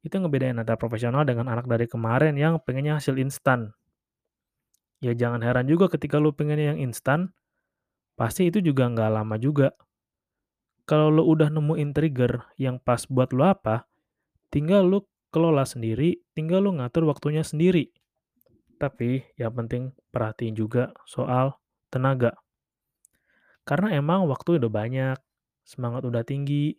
Itu 0.00 0.24
ngebedain 0.24 0.56
antara 0.56 0.80
profesional 0.80 1.28
dengan 1.28 1.52
anak 1.52 1.68
dari 1.68 1.84
kemarin 1.84 2.32
yang 2.40 2.56
pengennya 2.64 2.96
hasil 2.96 3.20
instan. 3.20 3.76
Ya 5.04 5.12
jangan 5.12 5.44
heran 5.44 5.68
juga 5.68 5.92
ketika 5.92 6.16
lu 6.16 6.32
pengennya 6.32 6.72
yang 6.72 6.88
instan, 6.88 7.36
pasti 8.16 8.48
itu 8.48 8.64
juga 8.64 8.88
nggak 8.88 9.20
lama 9.20 9.36
juga. 9.36 9.76
Kalau 10.88 11.12
lu 11.12 11.28
udah 11.28 11.52
nemuin 11.52 11.92
trigger 11.92 12.56
yang 12.56 12.80
pas 12.80 13.04
buat 13.04 13.36
lu 13.36 13.44
apa, 13.44 13.84
tinggal 14.48 14.88
lu 14.88 15.04
kelola 15.28 15.68
sendiri, 15.68 16.24
tinggal 16.32 16.64
lu 16.64 16.72
ngatur 16.80 17.04
waktunya 17.04 17.44
sendiri. 17.44 17.92
Tapi 18.78 19.26
yang 19.34 19.52
penting 19.58 19.90
perhatiin 20.14 20.54
juga 20.54 20.94
soal 21.02 21.58
tenaga. 21.90 22.38
Karena 23.66 23.92
emang 23.98 24.30
waktu 24.30 24.62
udah 24.62 24.70
banyak, 24.70 25.18
semangat 25.66 26.06
udah 26.06 26.22
tinggi, 26.24 26.78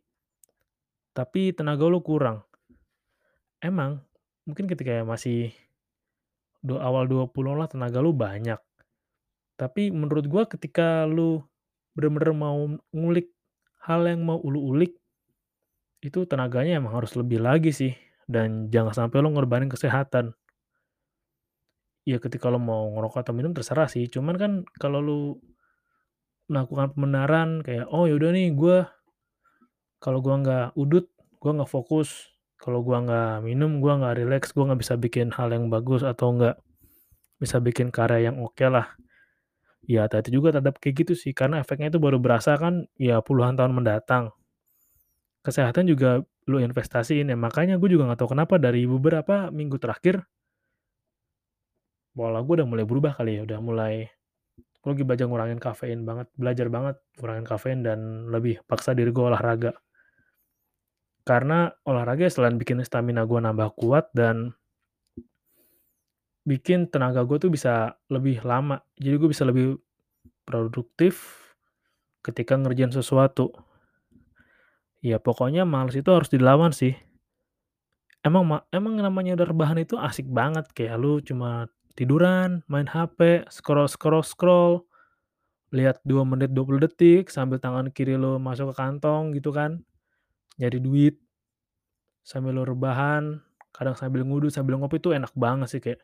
tapi 1.12 1.51
tenaga 1.51 1.86
lu 1.86 2.00
kurang. 2.00 2.41
Emang 3.60 4.00
mungkin 4.48 4.65
ketika 4.72 5.03
masih 5.03 5.51
do 6.63 6.79
awal 6.79 7.06
20 7.06 7.29
lah 7.60 7.68
tenaga 7.68 8.00
lu 8.00 8.15
banyak. 8.15 8.58
Tapi 9.60 9.91
menurut 9.91 10.25
gua 10.32 10.48
ketika 10.48 11.03
lu 11.03 11.44
bener-bener 11.91 12.32
mau 12.32 12.56
ngulik 12.96 13.27
hal 13.84 14.08
yang 14.08 14.24
mau 14.24 14.39
lu 14.39 14.63
ulik, 14.72 14.96
itu 16.00 16.24
tenaganya 16.24 16.79
emang 16.79 16.96
harus 16.96 17.12
lebih 17.20 17.44
lagi 17.44 17.75
sih, 17.75 17.91
dan 18.24 18.72
jangan 18.72 18.96
sampai 18.96 19.20
lu 19.20 19.36
ngorbanin 19.36 19.68
kesehatan. 19.68 20.32
Ya 22.10 22.18
ketika 22.24 22.50
lo 22.54 22.58
mau 22.58 22.84
ngerokok 22.96 23.20
atau 23.22 23.34
minum 23.38 23.51
terserah 23.58 23.86
sih, 23.94 24.06
cuman 24.13 24.36
kan 24.42 24.51
kalau 24.82 25.00
lu 25.08 25.22
melakukan 26.50 26.88
pembenaran 26.98 27.50
kayak, 27.62 27.86
"Oh 27.94 28.10
yaudah 28.10 28.34
nih 28.34 28.50
gua 28.58 28.89
kalau 30.01 30.20
gua 30.25 30.36
nggak 30.42 30.68
udut, 30.80 31.06
gua 31.44 31.51
nggak 31.62 31.72
fokus, 31.72 32.32
kalau 32.58 32.80
gua 32.88 32.98
nggak 33.06 33.34
minum, 33.46 33.72
gua 33.84 34.00
nggak 34.01 34.16
rileks, 34.24 34.50
gua 34.56 34.72
nggak 34.74 34.82
bisa 34.82 34.96
bikin 34.98 35.28
hal 35.38 35.51
yang 35.54 35.68
bagus 35.70 36.01
atau 36.01 36.34
nggak 36.39 36.56
bisa 37.42 37.58
bikin 37.62 37.89
karya 37.94 38.32
yang 38.34 38.38
oke 38.42 38.66
lah." 38.68 38.88
Ya 39.86 40.06
hati-hati 40.06 40.30
juga 40.34 40.54
terhadap 40.56 40.78
kayak 40.82 40.96
gitu 41.06 41.13
sih, 41.18 41.34
karena 41.36 41.62
efeknya 41.63 41.89
itu 41.94 42.00
baru 42.01 42.18
berasa 42.22 42.56
kan 42.62 42.86
ya 43.01 43.20
puluhan 43.25 43.58
tahun 43.60 43.74
mendatang. 43.75 44.32
Kesehatan 45.46 45.88
juga 45.88 46.20
lu 46.51 46.60
investasiin 46.60 47.32
ya, 47.32 47.38
makanya 47.39 47.80
gue 47.80 47.89
juga 47.94 48.10
nggak 48.12 48.20
tahu 48.20 48.32
kenapa 48.36 48.56
dari 48.60 48.84
beberapa 48.89 49.48
minggu 49.54 49.78
terakhir 49.80 50.25
Pola 52.20 52.44
gue 52.44 52.52
udah 52.60 52.68
mulai 52.68 52.84
berubah 52.84 53.16
kali 53.16 53.40
ya, 53.40 53.48
udah 53.48 53.64
mulai 53.64 54.12
gue 54.60 54.90
lagi 54.92 55.08
belajar 55.08 55.32
ngurangin 55.32 55.56
kafein 55.56 56.04
banget, 56.04 56.28
belajar 56.36 56.68
banget 56.68 56.96
ngurangin 57.16 57.48
kafein 57.48 57.80
dan 57.80 58.28
lebih 58.28 58.60
paksa 58.68 58.92
diri 58.92 59.16
gue 59.16 59.24
olahraga. 59.24 59.72
Karena 61.24 61.72
olahraga 61.88 62.28
selain 62.28 62.60
bikin 62.60 62.84
stamina 62.84 63.24
gue 63.24 63.40
nambah 63.40 63.72
kuat 63.72 64.12
dan 64.12 64.52
bikin 66.44 66.92
tenaga 66.92 67.24
gue 67.24 67.40
tuh 67.40 67.56
bisa 67.56 67.96
lebih 68.12 68.44
lama. 68.44 68.84
Jadi 69.00 69.16
gue 69.16 69.30
bisa 69.32 69.48
lebih 69.48 69.80
produktif 70.44 71.40
ketika 72.20 72.60
ngerjain 72.60 72.92
sesuatu. 72.92 73.56
Ya 75.00 75.24
pokoknya 75.24 75.64
males 75.64 75.96
itu 75.96 76.12
harus 76.12 76.28
dilawan 76.28 76.76
sih. 76.76 77.00
Emang 78.20 78.44
ma 78.44 78.68
emang 78.76 79.00
namanya 79.00 79.40
udah 79.40 79.48
rebahan 79.56 79.80
itu 79.80 79.96
asik 79.96 80.28
banget, 80.28 80.68
kayak 80.76 81.00
lu 81.00 81.24
cuma 81.24 81.72
tiduran, 82.00 82.63
main 82.72 82.88
HP, 82.88 83.44
scroll-scroll-scroll, 83.51 84.88
lihat 85.75 86.00
2 86.08 86.24
menit 86.24 86.56
20 86.56 86.79
detik 86.79 87.27
sambil 87.27 87.60
tangan 87.60 87.91
kiri 87.91 88.15
lu 88.15 88.39
masuk 88.39 88.72
ke 88.72 88.79
kantong 88.79 89.36
gitu 89.36 89.51
kan, 89.51 89.84
nyari 90.56 90.79
duit, 90.79 91.20
sambil 92.24 92.56
lu 92.56 92.63
rebahan, 92.63 93.44
kadang 93.75 94.00
sambil 94.00 94.24
ngudut, 94.24 94.48
sambil 94.48 94.79
ngopi 94.79 95.03
tuh 95.03 95.12
enak 95.12 95.36
banget 95.36 95.68
sih, 95.68 95.84
kayak 95.84 96.00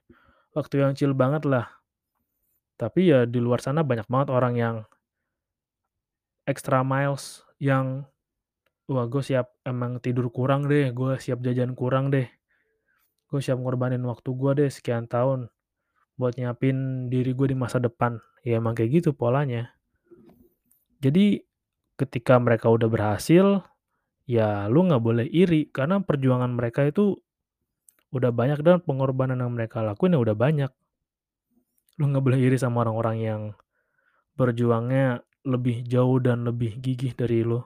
waktu 0.52 0.84
yang 0.84 0.92
chill 1.00 1.16
banget 1.16 1.48
lah. 1.48 1.72
Tapi 2.76 3.16
ya 3.16 3.24
di 3.24 3.40
luar 3.40 3.64
sana 3.64 3.80
banyak 3.80 4.12
banget 4.12 4.36
orang 4.36 4.54
yang 4.60 4.76
extra 6.44 6.84
miles, 6.84 7.48
yang, 7.56 8.04
"Wah 8.92 9.08
gue 9.08 9.24
siap 9.24 9.64
emang 9.64 10.04
tidur 10.04 10.28
kurang 10.28 10.68
deh, 10.68 10.92
gue 10.92 11.16
siap 11.24 11.40
jajan 11.40 11.72
kurang 11.72 12.12
deh, 12.12 12.28
gue 13.32 13.40
siap 13.40 13.58
ngorbanin 13.64 14.04
waktu 14.04 14.30
gue 14.36 14.52
deh 14.60 14.70
sekian 14.70 15.08
tahun, 15.08 15.48
buat 16.16 16.36
nyiapin 16.40 17.08
diri 17.12 17.32
gue 17.36 17.52
di 17.52 17.58
masa 17.58 17.80
depan." 17.80 18.20
Ya 18.46 18.62
emang 18.62 18.78
kayak 18.78 19.04
gitu 19.04 19.10
polanya. 19.16 19.74
Jadi 21.02 21.42
ketika 21.96 22.38
mereka 22.38 22.70
udah 22.70 22.90
berhasil, 22.92 23.64
ya 24.26 24.66
lu 24.68 24.86
nggak 24.86 25.04
boleh 25.04 25.28
iri 25.30 25.70
karena 25.70 26.02
perjuangan 26.02 26.52
mereka 26.54 26.86
itu 26.86 27.18
udah 28.16 28.32
banyak 28.32 28.60
dan 28.64 28.80
pengorbanan 28.82 29.44
yang 29.44 29.54
mereka 29.54 29.84
lakuin 29.84 30.16
ya 30.16 30.22
udah 30.22 30.38
banyak. 30.38 30.72
Lu 32.00 32.12
nggak 32.12 32.24
boleh 32.24 32.40
iri 32.40 32.58
sama 32.60 32.84
orang-orang 32.84 33.18
yang 33.22 33.42
berjuangnya 34.36 35.24
lebih 35.48 35.86
jauh 35.86 36.20
dan 36.20 36.44
lebih 36.44 36.80
gigih 36.82 37.16
dari 37.16 37.46
lu. 37.46 37.64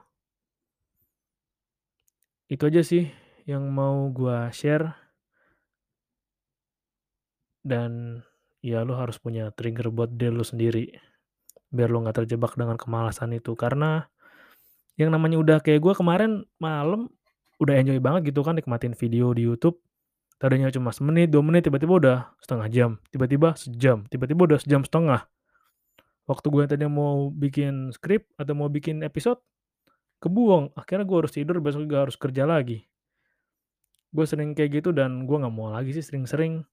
Itu 2.50 2.66
aja 2.66 2.82
sih 2.82 3.10
yang 3.46 3.70
mau 3.70 4.10
gua 4.10 4.50
share. 4.50 4.94
Dan 7.60 8.24
ya 8.60 8.84
lu 8.84 8.96
harus 8.96 9.16
punya 9.16 9.52
trigger 9.52 9.88
buat 9.92 10.12
diri 10.12 10.32
lu 10.32 10.44
sendiri, 10.44 10.92
biar 11.72 11.88
lu 11.88 12.04
nggak 12.04 12.24
terjebak 12.24 12.56
dengan 12.56 12.76
kemalasan 12.76 13.32
itu. 13.36 13.56
Karena 13.56 14.04
yang 15.00 15.12
namanya 15.12 15.40
udah 15.40 15.58
kayak 15.64 15.80
gua 15.80 15.96
kemarin 15.96 16.44
malam, 16.60 17.08
udah 17.60 17.74
enjoy 17.76 17.96
banget 18.00 18.32
gitu 18.32 18.44
kan 18.44 18.56
nikmatin 18.56 18.92
video 18.92 19.32
di 19.32 19.48
YouTube, 19.48 19.80
tadinya 20.40 20.72
cuma 20.72 20.92
semenit, 20.92 21.28
2 21.32 21.40
menit, 21.44 21.68
tiba-tiba 21.68 21.92
udah 22.00 22.18
setengah 22.40 22.68
jam, 22.72 22.90
tiba-tiba 23.12 23.56
sejam, 23.56 24.08
tiba-tiba 24.08 24.40
udah 24.48 24.58
sejam 24.60 24.80
setengah. 24.84 25.28
Waktu 26.28 26.46
gue 26.46 26.62
tadinya 26.68 26.92
mau 26.92 27.28
bikin 27.28 27.92
skrip 27.92 28.28
atau 28.40 28.54
mau 28.56 28.68
bikin 28.72 29.04
episode, 29.04 29.40
kebuang, 30.20 30.76
akhirnya 30.76 31.08
gue 31.08 31.16
harus 31.16 31.32
tidur, 31.32 31.60
besok 31.64 31.88
juga 31.88 32.08
harus 32.08 32.16
kerja 32.16 32.44
lagi. 32.44 32.84
Gue 34.12 34.24
sering 34.28 34.52
kayak 34.52 34.80
gitu 34.80 34.90
dan 34.92 35.24
gue 35.24 35.36
nggak 35.36 35.54
mau 35.54 35.72
lagi 35.72 35.96
sih 35.96 36.04
sering-sering. 36.04 36.64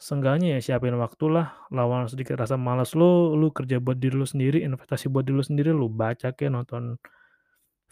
Seenggaknya 0.00 0.56
ya 0.56 0.60
siapin 0.64 0.96
waktulah, 0.96 1.52
lawan 1.68 2.08
sedikit 2.08 2.40
rasa 2.40 2.56
malas 2.56 2.96
lu, 2.96 3.36
lu 3.36 3.52
kerja 3.52 3.76
buat 3.84 4.00
diri 4.00 4.16
lu 4.16 4.24
sendiri, 4.24 4.64
investasi 4.64 5.12
buat 5.12 5.28
diri 5.28 5.36
lu 5.36 5.44
sendiri, 5.44 5.70
lu 5.76 5.92
baca 5.92 6.32
kek, 6.32 6.48
nonton 6.48 6.96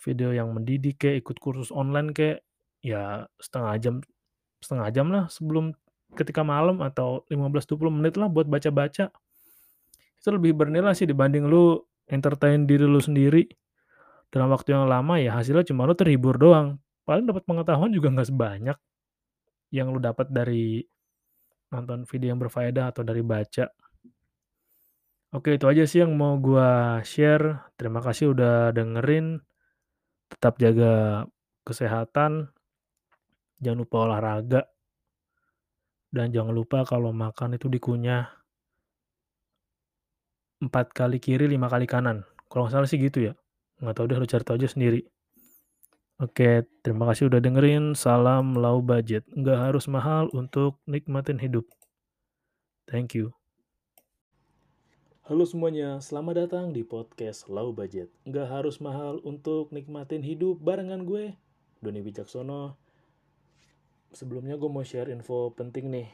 video 0.00 0.32
yang 0.32 0.48
mendidik 0.56 1.04
kek, 1.04 1.20
ikut 1.20 1.36
kursus 1.36 1.68
online 1.68 2.16
kek, 2.16 2.40
ya 2.80 3.28
setengah 3.36 3.76
jam 3.76 3.94
setengah 4.64 4.88
jam 4.88 5.06
lah 5.12 5.28
sebelum 5.28 5.76
ketika 6.16 6.40
malam 6.40 6.80
atau 6.80 7.28
15-20 7.28 7.92
menit 7.92 8.16
lah 8.16 8.32
buat 8.32 8.48
baca-baca. 8.48 9.12
Itu 10.16 10.28
lebih 10.32 10.56
bernilai 10.56 10.96
sih 10.96 11.04
dibanding 11.04 11.44
lu 11.44 11.76
entertain 12.08 12.64
diri 12.64 12.88
lu 12.88 13.04
sendiri 13.04 13.44
dalam 14.32 14.48
waktu 14.48 14.72
yang 14.72 14.88
lama 14.88 15.20
ya 15.20 15.36
hasilnya 15.36 15.68
cuma 15.68 15.84
lu 15.84 15.92
terhibur 15.92 16.40
doang. 16.40 16.80
Paling 17.04 17.28
dapat 17.28 17.44
pengetahuan 17.44 17.92
juga 17.92 18.08
nggak 18.16 18.28
sebanyak 18.32 18.78
yang 19.76 19.92
lu 19.92 20.00
dapat 20.00 20.32
dari 20.32 20.80
nonton 21.68 22.08
video 22.08 22.32
yang 22.32 22.40
berfaedah 22.40 22.92
atau 22.92 23.04
dari 23.04 23.20
baca. 23.20 23.68
Oke, 25.28 25.60
itu 25.60 25.68
aja 25.68 25.84
sih 25.84 26.00
yang 26.00 26.16
mau 26.16 26.40
gua 26.40 27.00
share. 27.04 27.68
Terima 27.76 28.00
kasih 28.00 28.32
udah 28.32 28.72
dengerin. 28.72 29.44
Tetap 30.32 30.56
jaga 30.56 31.24
kesehatan. 31.68 32.48
Jangan 33.60 33.78
lupa 33.84 33.96
olahraga. 34.08 34.62
Dan 36.08 36.32
jangan 36.32 36.56
lupa 36.56 36.88
kalau 36.88 37.12
makan 37.12 37.60
itu 37.60 37.68
dikunyah 37.68 38.24
4 40.64 40.72
kali 40.96 41.20
kiri, 41.20 41.44
5 41.44 41.68
kali 41.68 41.84
kanan. 41.84 42.24
Kalau 42.48 42.64
nggak 42.64 42.74
salah 42.80 42.88
sih 42.88 42.96
gitu 42.96 43.28
ya. 43.28 43.32
Nggak 43.84 43.94
tahu 43.94 44.06
deh, 44.08 44.16
lu 44.16 44.24
cari 44.24 44.44
tahu 44.48 44.56
aja 44.56 44.68
sendiri. 44.72 45.04
Oke, 46.18 46.66
terima 46.82 47.06
kasih 47.06 47.30
udah 47.30 47.38
dengerin. 47.38 47.94
Salam 47.94 48.58
low 48.58 48.82
budget. 48.82 49.22
Nggak 49.38 49.70
harus 49.70 49.86
mahal 49.86 50.26
untuk 50.34 50.82
nikmatin 50.82 51.38
hidup. 51.38 51.62
Thank 52.90 53.14
you. 53.14 53.30
Halo 55.30 55.46
semuanya, 55.46 56.02
selamat 56.02 56.34
datang 56.42 56.74
di 56.74 56.82
podcast 56.82 57.46
Low 57.46 57.70
Budget. 57.70 58.10
Nggak 58.26 58.50
harus 58.50 58.82
mahal 58.82 59.22
untuk 59.22 59.70
nikmatin 59.70 60.26
hidup 60.26 60.58
barengan 60.58 61.06
gue, 61.06 61.38
Doni 61.78 62.02
Wijaksono. 62.02 62.74
Sebelumnya 64.10 64.58
gue 64.58 64.66
mau 64.66 64.82
share 64.82 65.14
info 65.14 65.54
penting 65.54 65.86
nih. 65.86 66.10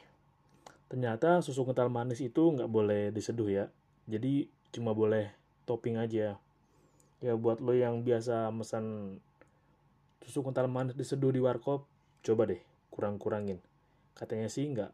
Ternyata 0.92 1.40
susu 1.40 1.64
kental 1.64 1.88
manis 1.88 2.20
itu 2.20 2.52
nggak 2.52 2.68
boleh 2.68 3.08
diseduh 3.08 3.48
ya. 3.48 3.72
Jadi 4.04 4.52
cuma 4.68 4.92
boleh 4.92 5.32
topping 5.64 5.96
aja. 5.96 6.36
Ya 7.24 7.32
buat 7.40 7.64
lo 7.64 7.72
yang 7.72 8.04
biasa 8.04 8.52
pesan 8.52 9.16
susu 10.24 10.40
kental 10.40 10.66
manis 10.66 10.96
diseduh 10.96 11.30
di 11.30 11.40
warkop, 11.44 11.84
coba 12.24 12.48
deh 12.48 12.60
kurang-kurangin. 12.88 13.60
Katanya 14.16 14.48
sih 14.48 14.66
nggak 14.66 14.92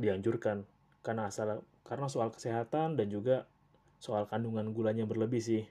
dianjurkan 0.00 0.64
karena 1.04 1.28
asal 1.28 1.66
karena 1.84 2.06
soal 2.06 2.32
kesehatan 2.32 2.94
dan 2.96 3.10
juga 3.10 3.50
soal 4.00 4.24
kandungan 4.30 4.70
gulanya 4.72 5.04
berlebih 5.04 5.42
sih. 5.42 5.64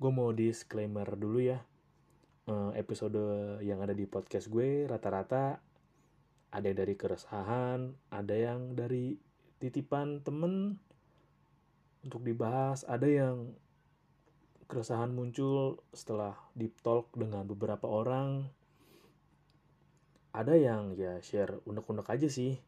Gue 0.00 0.10
mau 0.12 0.32
disclaimer 0.32 1.06
dulu 1.14 1.40
ya. 1.44 1.60
Episode 2.78 3.58
yang 3.66 3.82
ada 3.82 3.90
di 3.90 4.06
podcast 4.06 4.46
gue 4.46 4.86
rata-rata 4.86 5.58
ada 6.56 6.70
dari 6.72 6.94
keresahan, 6.94 7.92
ada 8.08 8.34
yang 8.34 8.72
dari 8.72 9.18
titipan 9.58 10.22
temen 10.22 10.78
untuk 12.06 12.22
dibahas, 12.22 12.86
ada 12.86 13.04
yang 13.04 13.50
keresahan 14.66 15.14
muncul 15.14 15.78
setelah 15.94 16.34
deep 16.58 16.74
talk 16.82 17.14
dengan 17.14 17.46
beberapa 17.46 17.86
orang. 17.86 18.50
Ada 20.34 20.58
yang 20.58 20.92
ya 20.98 21.22
share 21.22 21.62
unek-unek 21.64 22.06
aja 22.10 22.28
sih. 22.28 22.58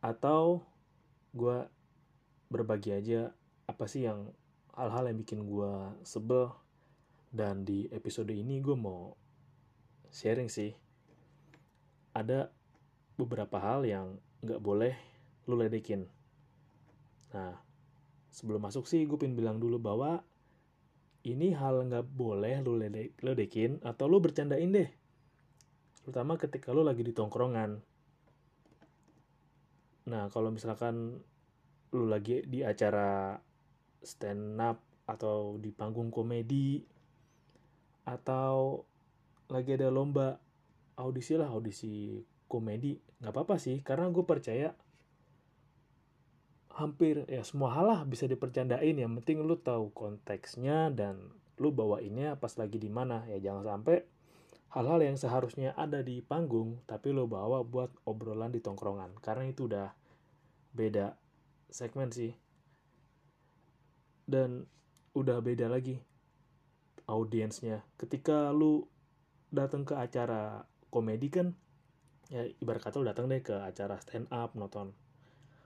Atau 0.00 0.64
gue 1.36 1.68
berbagi 2.48 2.96
aja 2.96 3.32
apa 3.68 3.84
sih 3.86 4.08
yang 4.08 4.32
hal-hal 4.74 5.12
yang 5.12 5.20
bikin 5.20 5.44
gue 5.44 5.72
sebel. 6.02 6.50
Dan 7.34 7.68
di 7.68 7.86
episode 7.92 8.32
ini 8.32 8.64
gue 8.64 8.74
mau 8.74 9.12
sharing 10.08 10.48
sih. 10.48 10.72
Ada 12.16 12.48
beberapa 13.14 13.60
hal 13.60 13.84
yang 13.84 14.18
nggak 14.40 14.60
boleh 14.62 14.94
lu 15.46 15.60
ledekin. 15.60 16.08
Nah, 17.34 17.60
sebelum 18.32 18.64
masuk 18.64 18.88
sih 18.88 19.04
gue 19.04 19.18
pengen 19.20 19.36
bilang 19.36 19.58
dulu 19.60 19.76
bahwa 19.78 20.24
ini 21.24 21.56
hal 21.56 21.88
nggak 21.88 22.04
boleh 22.12 22.60
lu 22.60 22.76
ledekin 23.24 23.80
atau 23.80 24.04
lu 24.04 24.20
bercandain 24.20 24.68
deh. 24.68 24.90
Terutama 26.04 26.36
ketika 26.36 26.70
lu 26.76 26.84
lagi 26.84 27.00
di 27.00 27.16
tongkrongan. 27.16 27.80
Nah, 30.04 30.28
kalau 30.28 30.52
misalkan 30.52 31.24
lu 31.96 32.04
lagi 32.04 32.44
di 32.44 32.60
acara 32.60 33.40
stand 34.04 34.60
up 34.60 34.84
atau 35.08 35.56
di 35.56 35.72
panggung 35.72 36.12
komedi 36.12 36.84
atau 38.04 38.84
lagi 39.48 39.76
ada 39.80 39.88
lomba 39.88 40.36
audisi 41.00 41.40
lah 41.40 41.48
audisi 41.48 42.20
komedi 42.48 43.00
nggak 43.20 43.32
apa-apa 43.32 43.56
sih 43.56 43.80
karena 43.80 44.12
gue 44.12 44.24
percaya 44.24 44.76
hampir 46.74 47.22
ya 47.30 47.46
semua 47.46 47.70
hal 47.74 47.86
lah 47.86 48.00
bisa 48.02 48.26
dipercandain. 48.26 48.98
Yang 48.98 49.22
penting 49.22 49.46
lu 49.46 49.58
tahu 49.58 49.94
konteksnya 49.94 50.90
dan 50.90 51.30
lu 51.58 51.70
bawainnya 51.70 52.34
pas 52.38 52.54
lagi 52.58 52.76
di 52.82 52.90
mana. 52.90 53.22
Ya 53.30 53.38
jangan 53.38 53.78
sampai 53.78 54.02
hal-hal 54.74 55.00
yang 55.06 55.16
seharusnya 55.16 55.70
ada 55.78 56.02
di 56.02 56.18
panggung 56.18 56.82
tapi 56.90 57.14
lo 57.14 57.30
bawa 57.30 57.62
buat 57.62 57.94
obrolan 58.04 58.50
di 58.50 58.58
tongkrongan. 58.58 59.18
Karena 59.22 59.46
itu 59.46 59.70
udah 59.70 59.94
beda 60.74 61.14
segmen 61.70 62.10
sih. 62.10 62.34
Dan 64.26 64.66
udah 65.14 65.38
beda 65.38 65.70
lagi 65.70 66.02
audiensnya. 67.06 67.86
Ketika 67.94 68.50
lu 68.50 68.82
datang 69.54 69.86
ke 69.86 69.94
acara 69.94 70.66
komedi 70.90 71.30
kan 71.30 71.54
ya 72.26 72.42
ibarat 72.58 72.82
kata 72.82 72.98
lu 72.98 73.06
datang 73.06 73.30
deh 73.30 73.38
ke 73.38 73.54
acara 73.54 74.00
stand 74.02 74.26
up 74.34 74.58
nonton 74.58 74.90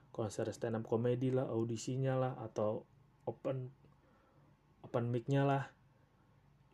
konser 0.09 0.49
stand 0.51 0.77
up 0.77 0.85
komedi 0.85 1.29
lah 1.31 1.47
audisinya 1.47 2.17
lah 2.17 2.33
atau 2.41 2.83
open 3.29 3.69
open 4.83 5.05
mic-nya 5.13 5.45
lah. 5.45 5.63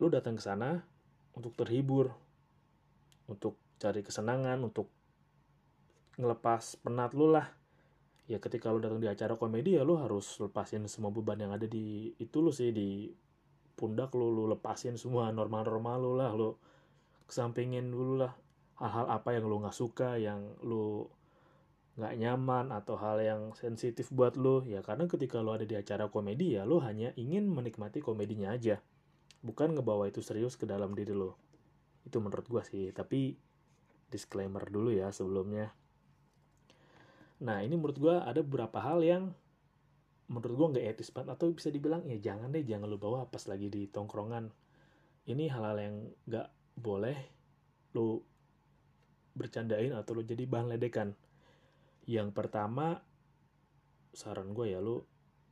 Lu 0.00 0.08
datang 0.12 0.36
ke 0.36 0.42
sana 0.44 0.80
untuk 1.36 1.52
terhibur 1.56 2.12
untuk 3.28 3.60
cari 3.76 4.00
kesenangan 4.00 4.62
untuk 4.64 4.88
ngelepas 6.16 6.80
penat 6.80 7.12
lu 7.12 7.28
lah. 7.32 7.46
Ya 8.26 8.42
ketika 8.42 8.72
lu 8.72 8.82
datang 8.82 8.98
di 8.98 9.06
acara 9.06 9.38
komedi 9.38 9.78
ya 9.78 9.86
lu 9.86 10.00
harus 10.00 10.40
lepasin 10.42 10.88
semua 10.90 11.14
beban 11.14 11.38
yang 11.38 11.54
ada 11.54 11.68
di 11.68 12.10
itu 12.18 12.42
lu 12.42 12.50
sih 12.50 12.74
di 12.74 13.12
pundak 13.76 14.16
lu 14.16 14.32
lu 14.32 14.48
lepasin 14.50 14.96
semua 14.96 15.30
normal-normal 15.30 15.96
lu 16.00 16.12
lah 16.16 16.32
lu 16.32 16.56
kesampingin 17.28 17.92
dulu 17.92 18.24
lah. 18.24 18.32
Hal-hal 18.76 19.08
apa 19.08 19.32
yang 19.32 19.48
lu 19.48 19.60
nggak 19.60 19.76
suka 19.76 20.20
yang 20.20 20.40
lu 20.64 21.08
nggak 21.96 22.14
nyaman 22.20 22.76
atau 22.76 23.00
hal 23.00 23.24
yang 23.24 23.42
sensitif 23.56 24.12
buat 24.12 24.36
lu 24.36 24.60
ya 24.68 24.84
karena 24.84 25.08
ketika 25.08 25.40
lu 25.40 25.56
ada 25.56 25.64
di 25.64 25.80
acara 25.80 26.12
komedi 26.12 26.60
ya 26.60 26.68
lu 26.68 26.76
hanya 26.84 27.16
ingin 27.16 27.48
menikmati 27.48 28.04
komedinya 28.04 28.52
aja. 28.52 28.84
Bukan 29.40 29.72
ngebawa 29.72 30.12
itu 30.12 30.20
serius 30.20 30.60
ke 30.60 30.68
dalam 30.68 30.92
diri 30.92 31.16
lu. 31.16 31.32
Itu 32.04 32.20
menurut 32.20 32.44
gua 32.52 32.62
sih 32.68 32.92
tapi 32.92 33.40
disclaimer 34.12 34.60
dulu 34.68 34.92
ya 34.92 35.08
sebelumnya. 35.08 35.72
Nah 37.40 37.64
ini 37.64 37.80
menurut 37.80 37.96
gua 37.96 38.28
ada 38.28 38.44
beberapa 38.44 38.76
hal 38.76 39.00
yang 39.00 39.32
menurut 40.28 40.52
gua 40.52 40.68
nggak 40.76 41.00
etis 41.00 41.08
banget 41.08 41.32
atau 41.32 41.48
bisa 41.48 41.72
dibilang 41.72 42.04
ya 42.04 42.20
jangan 42.20 42.52
deh 42.52 42.60
jangan 42.60 42.92
lu 42.92 43.00
bawa 43.00 43.24
pas 43.24 43.40
lagi 43.48 43.72
di 43.72 43.88
tongkrongan. 43.88 44.52
Ini 45.32 45.48
hal-hal 45.48 45.76
yang 45.80 45.96
nggak 46.28 46.48
boleh 46.76 47.16
lu 47.96 48.20
bercandain 49.32 49.96
atau 49.96 50.12
lu 50.12 50.20
jadi 50.20 50.44
bahan 50.44 50.76
ledekan 50.76 51.16
yang 52.06 52.30
pertama 52.30 53.02
saran 54.14 54.54
gue 54.54 54.72
ya 54.72 54.80
lu 54.80 55.02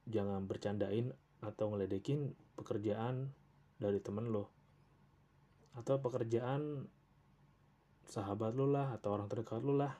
jangan 0.07 0.47
bercandain 0.47 1.11
atau 1.45 1.75
ngeledekin 1.75 2.33
pekerjaan 2.57 3.35
dari 3.77 4.01
temen 4.01 4.31
lo 4.31 4.55
atau 5.75 5.99
pekerjaan 5.99 6.87
sahabat 8.07 8.55
lu 8.55 8.71
lah 8.71 8.95
atau 8.95 9.17
orang 9.17 9.27
terdekat 9.27 9.61
lu 9.65 9.75
lah. 9.75 9.93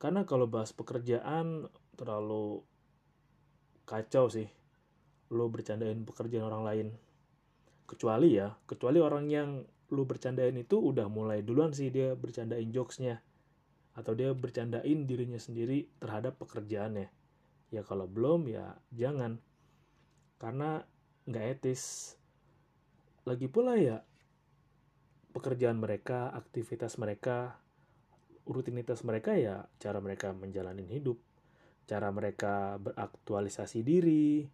Karena 0.00 0.24
kalau 0.24 0.48
bahas 0.48 0.72
pekerjaan 0.72 1.68
terlalu 1.96 2.64
kacau 3.84 4.32
sih 4.32 4.48
lu 5.32 5.48
bercandain 5.52 6.00
pekerjaan 6.04 6.48
orang 6.48 6.64
lain. 6.64 6.88
Kecuali 7.84 8.40
ya 8.40 8.56
kecuali 8.64 8.98
orang 9.00 9.28
yang 9.28 9.50
lu 9.92 10.02
bercandain 10.08 10.56
itu 10.56 10.80
udah 10.80 11.06
mulai 11.12 11.44
duluan 11.44 11.76
sih 11.76 11.92
dia 11.92 12.16
bercandain 12.16 12.72
jokesnya 12.72 13.20
atau 13.94 14.12
dia 14.14 14.34
bercandain 14.34 15.06
dirinya 15.06 15.38
sendiri 15.38 15.86
terhadap 16.02 16.38
pekerjaannya. 16.42 17.08
Ya 17.70 17.82
kalau 17.86 18.10
belum 18.10 18.50
ya 18.50 18.74
jangan. 18.90 19.38
Karena 20.38 20.82
nggak 21.30 21.44
etis. 21.58 22.14
Lagi 23.24 23.48
pula 23.48 23.78
ya 23.80 24.02
pekerjaan 25.34 25.80
mereka, 25.82 26.30
aktivitas 26.30 26.94
mereka, 27.00 27.58
rutinitas 28.46 29.02
mereka 29.02 29.34
ya 29.34 29.66
cara 29.80 29.98
mereka 29.98 30.30
menjalani 30.30 30.86
hidup, 30.86 31.18
cara 31.88 32.12
mereka 32.14 32.78
beraktualisasi 32.78 33.82
diri, 33.82 34.46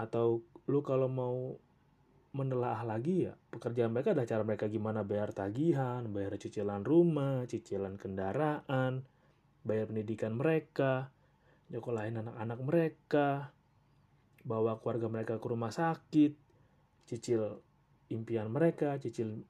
atau 0.00 0.40
lu 0.64 0.80
kalau 0.80 1.10
mau 1.12 1.60
menelaah 2.30 2.86
lagi 2.86 3.26
ya 3.26 3.34
pekerjaan 3.50 3.90
mereka 3.90 4.14
adalah 4.14 4.28
cara 4.30 4.42
mereka 4.46 4.66
gimana 4.70 5.02
bayar 5.02 5.34
tagihan, 5.34 6.06
bayar 6.06 6.38
cicilan 6.38 6.86
rumah, 6.86 7.42
cicilan 7.50 7.98
kendaraan, 7.98 9.02
bayar 9.66 9.90
pendidikan 9.90 10.38
mereka, 10.38 11.10
nyekolahin 11.74 12.22
anak-anak 12.22 12.60
mereka, 12.62 13.28
bawa 14.46 14.78
keluarga 14.78 15.06
mereka 15.10 15.34
ke 15.42 15.46
rumah 15.50 15.74
sakit, 15.74 16.32
cicil 17.10 17.60
impian 18.14 18.46
mereka, 18.50 18.94
cicil 19.02 19.42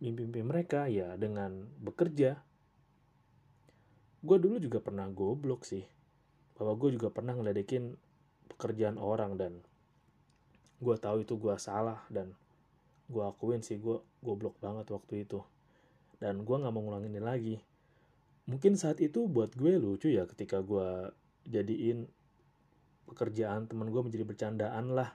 mimpi-mimpi 0.00 0.40
mereka 0.44 0.88
ya 0.88 1.16
dengan 1.20 1.68
bekerja. 1.80 2.40
Gue 4.24 4.38
dulu 4.40 4.56
juga 4.56 4.80
pernah 4.80 5.06
goblok 5.12 5.68
sih, 5.68 5.84
bahwa 6.56 6.76
gue 6.80 6.96
juga 6.96 7.12
pernah 7.12 7.36
ngeledekin 7.36 7.94
pekerjaan 8.56 8.96
orang 8.96 9.36
dan 9.36 9.52
gue 10.76 10.96
tahu 11.00 11.24
itu 11.24 11.34
gue 11.40 11.56
salah 11.56 12.04
dan 12.12 12.36
gue 13.06 13.22
akuin 13.22 13.64
sih 13.64 13.80
gue 13.80 14.02
goblok 14.20 14.58
banget 14.60 14.90
waktu 14.92 15.24
itu. 15.24 15.40
Dan 16.20 16.44
gue 16.44 16.56
nggak 16.56 16.72
mau 16.72 16.82
ngulangin 16.84 17.12
ini 17.16 17.22
lagi. 17.22 17.56
Mungkin 18.46 18.78
saat 18.78 19.02
itu 19.02 19.26
buat 19.26 19.52
gue 19.58 19.76
lucu 19.76 20.12
ya 20.12 20.24
ketika 20.28 20.62
gue 20.62 21.10
jadiin 21.46 22.06
pekerjaan 23.06 23.70
teman 23.70 23.90
gue 23.90 24.02
menjadi 24.02 24.24
bercandaan 24.26 24.92
lah. 24.92 25.14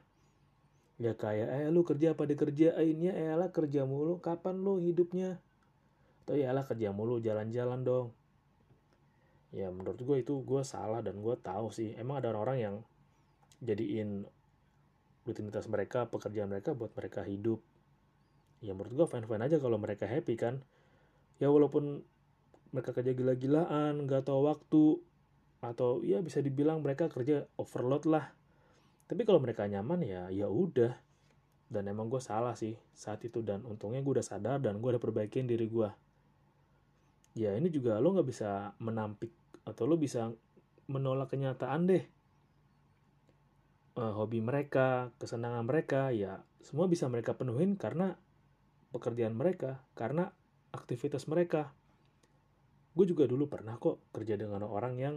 Ya 1.01 1.17
kayak 1.17 1.49
eh 1.49 1.67
lu 1.73 1.81
kerja 1.81 2.13
apa 2.13 2.29
dikerjainnya 2.29 3.11
eh 3.17 3.33
lah 3.33 3.49
kerja 3.49 3.85
mulu. 3.85 4.21
Kapan 4.21 4.61
lu 4.61 4.77
hidupnya? 4.77 5.41
Atau 6.25 6.37
ya 6.37 6.53
lah 6.53 6.65
kerja 6.65 6.93
mulu 6.93 7.17
jalan-jalan 7.17 7.81
dong. 7.81 8.07
Ya 9.51 9.67
menurut 9.67 9.99
gue 9.99 10.17
itu 10.21 10.39
gue 10.45 10.61
salah 10.63 11.03
dan 11.03 11.19
gue 11.19 11.35
tahu 11.41 11.73
sih. 11.73 11.91
Emang 11.97 12.21
ada 12.23 12.31
orang-orang 12.31 12.57
yang 12.61 12.75
jadiin 13.59 14.29
rutinitas 15.25 15.69
mereka, 15.69 16.09
pekerjaan 16.09 16.49
mereka 16.49 16.73
buat 16.73 16.91
mereka 16.97 17.21
hidup. 17.25 17.61
Ya 18.61 18.73
menurut 18.77 18.93
gue 18.93 19.07
fine-fine 19.09 19.43
aja 19.45 19.57
kalau 19.57 19.77
mereka 19.77 20.05
happy 20.05 20.37
kan. 20.37 20.61
Ya 21.41 21.49
walaupun 21.49 22.05
mereka 22.71 22.93
kerja 22.93 23.11
gila-gilaan, 23.13 24.05
nggak 24.05 24.29
tahu 24.29 24.47
waktu, 24.47 24.85
atau 25.61 26.01
ya 26.01 26.21
bisa 26.25 26.41
dibilang 26.41 26.81
mereka 26.81 27.09
kerja 27.09 27.45
overload 27.57 28.09
lah. 28.09 28.33
Tapi 29.05 29.21
kalau 29.27 29.41
mereka 29.41 29.65
nyaman 29.65 30.01
ya 30.01 30.29
ya 30.33 30.47
udah. 30.49 30.93
Dan 31.71 31.87
emang 31.87 32.11
gue 32.11 32.19
salah 32.19 32.51
sih 32.57 32.75
saat 32.91 33.23
itu 33.23 33.39
dan 33.39 33.63
untungnya 33.63 34.03
gue 34.03 34.19
udah 34.19 34.25
sadar 34.25 34.59
dan 34.59 34.83
gue 34.83 34.89
udah 34.91 34.99
perbaikin 34.99 35.47
diri 35.47 35.71
gue. 35.71 35.87
Ya 37.39 37.55
ini 37.55 37.71
juga 37.71 37.95
lo 38.03 38.11
nggak 38.11 38.27
bisa 38.27 38.75
menampik 38.83 39.31
atau 39.63 39.87
lo 39.87 39.95
bisa 39.95 40.27
menolak 40.91 41.31
kenyataan 41.31 41.87
deh 41.87 42.03
uh, 44.01 44.13
hobi 44.17 44.41
mereka, 44.41 45.13
kesenangan 45.21 45.61
mereka, 45.61 46.09
ya 46.09 46.41
semua 46.65 46.89
bisa 46.89 47.05
mereka 47.05 47.37
penuhin 47.37 47.77
karena 47.77 48.17
pekerjaan 48.89 49.37
mereka, 49.37 49.85
karena 49.93 50.33
aktivitas 50.73 51.29
mereka. 51.29 51.69
Gue 52.97 53.05
juga 53.07 53.29
dulu 53.29 53.47
pernah 53.47 53.77
kok 53.77 54.01
kerja 54.11 54.35
dengan 54.35 54.65
orang 54.65 54.97
yang 54.99 55.15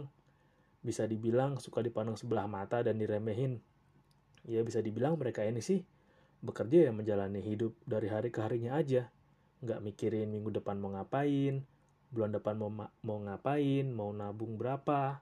bisa 0.85 1.09
dibilang 1.09 1.57
suka 1.57 1.81
dipandang 1.81 2.15
sebelah 2.15 2.45
mata 2.45 2.85
dan 2.85 3.01
diremehin. 3.01 3.59
Ya 4.45 4.61
bisa 4.61 4.79
dibilang 4.79 5.17
mereka 5.17 5.41
ini 5.41 5.59
sih 5.59 5.81
bekerja 6.45 6.87
yang 6.87 7.01
menjalani 7.01 7.41
hidup 7.41 7.73
dari 7.83 8.05
hari 8.05 8.29
ke 8.29 8.39
harinya 8.39 8.77
aja. 8.77 9.09
Nggak 9.65 9.81
mikirin 9.81 10.29
minggu 10.29 10.53
depan 10.61 10.77
mau 10.77 10.93
ngapain, 10.93 11.65
bulan 12.13 12.31
depan 12.31 12.55
mau, 12.55 12.69
mau 13.01 13.19
ngapain, 13.25 13.89
mau 13.89 14.13
nabung 14.13 14.55
berapa, 14.61 15.19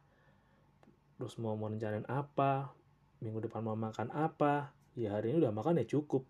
terus 1.15 1.39
mau 1.39 1.55
mau 1.55 1.71
rencanain 1.71 2.05
apa, 2.11 2.75
minggu 3.23 3.47
depan 3.47 3.63
mau 3.63 3.79
makan 3.79 4.11
apa 4.11 4.75
ya 4.99 5.15
hari 5.15 5.31
ini 5.31 5.39
udah 5.39 5.55
makan 5.55 5.79
ya 5.79 5.87
cukup. 5.87 6.27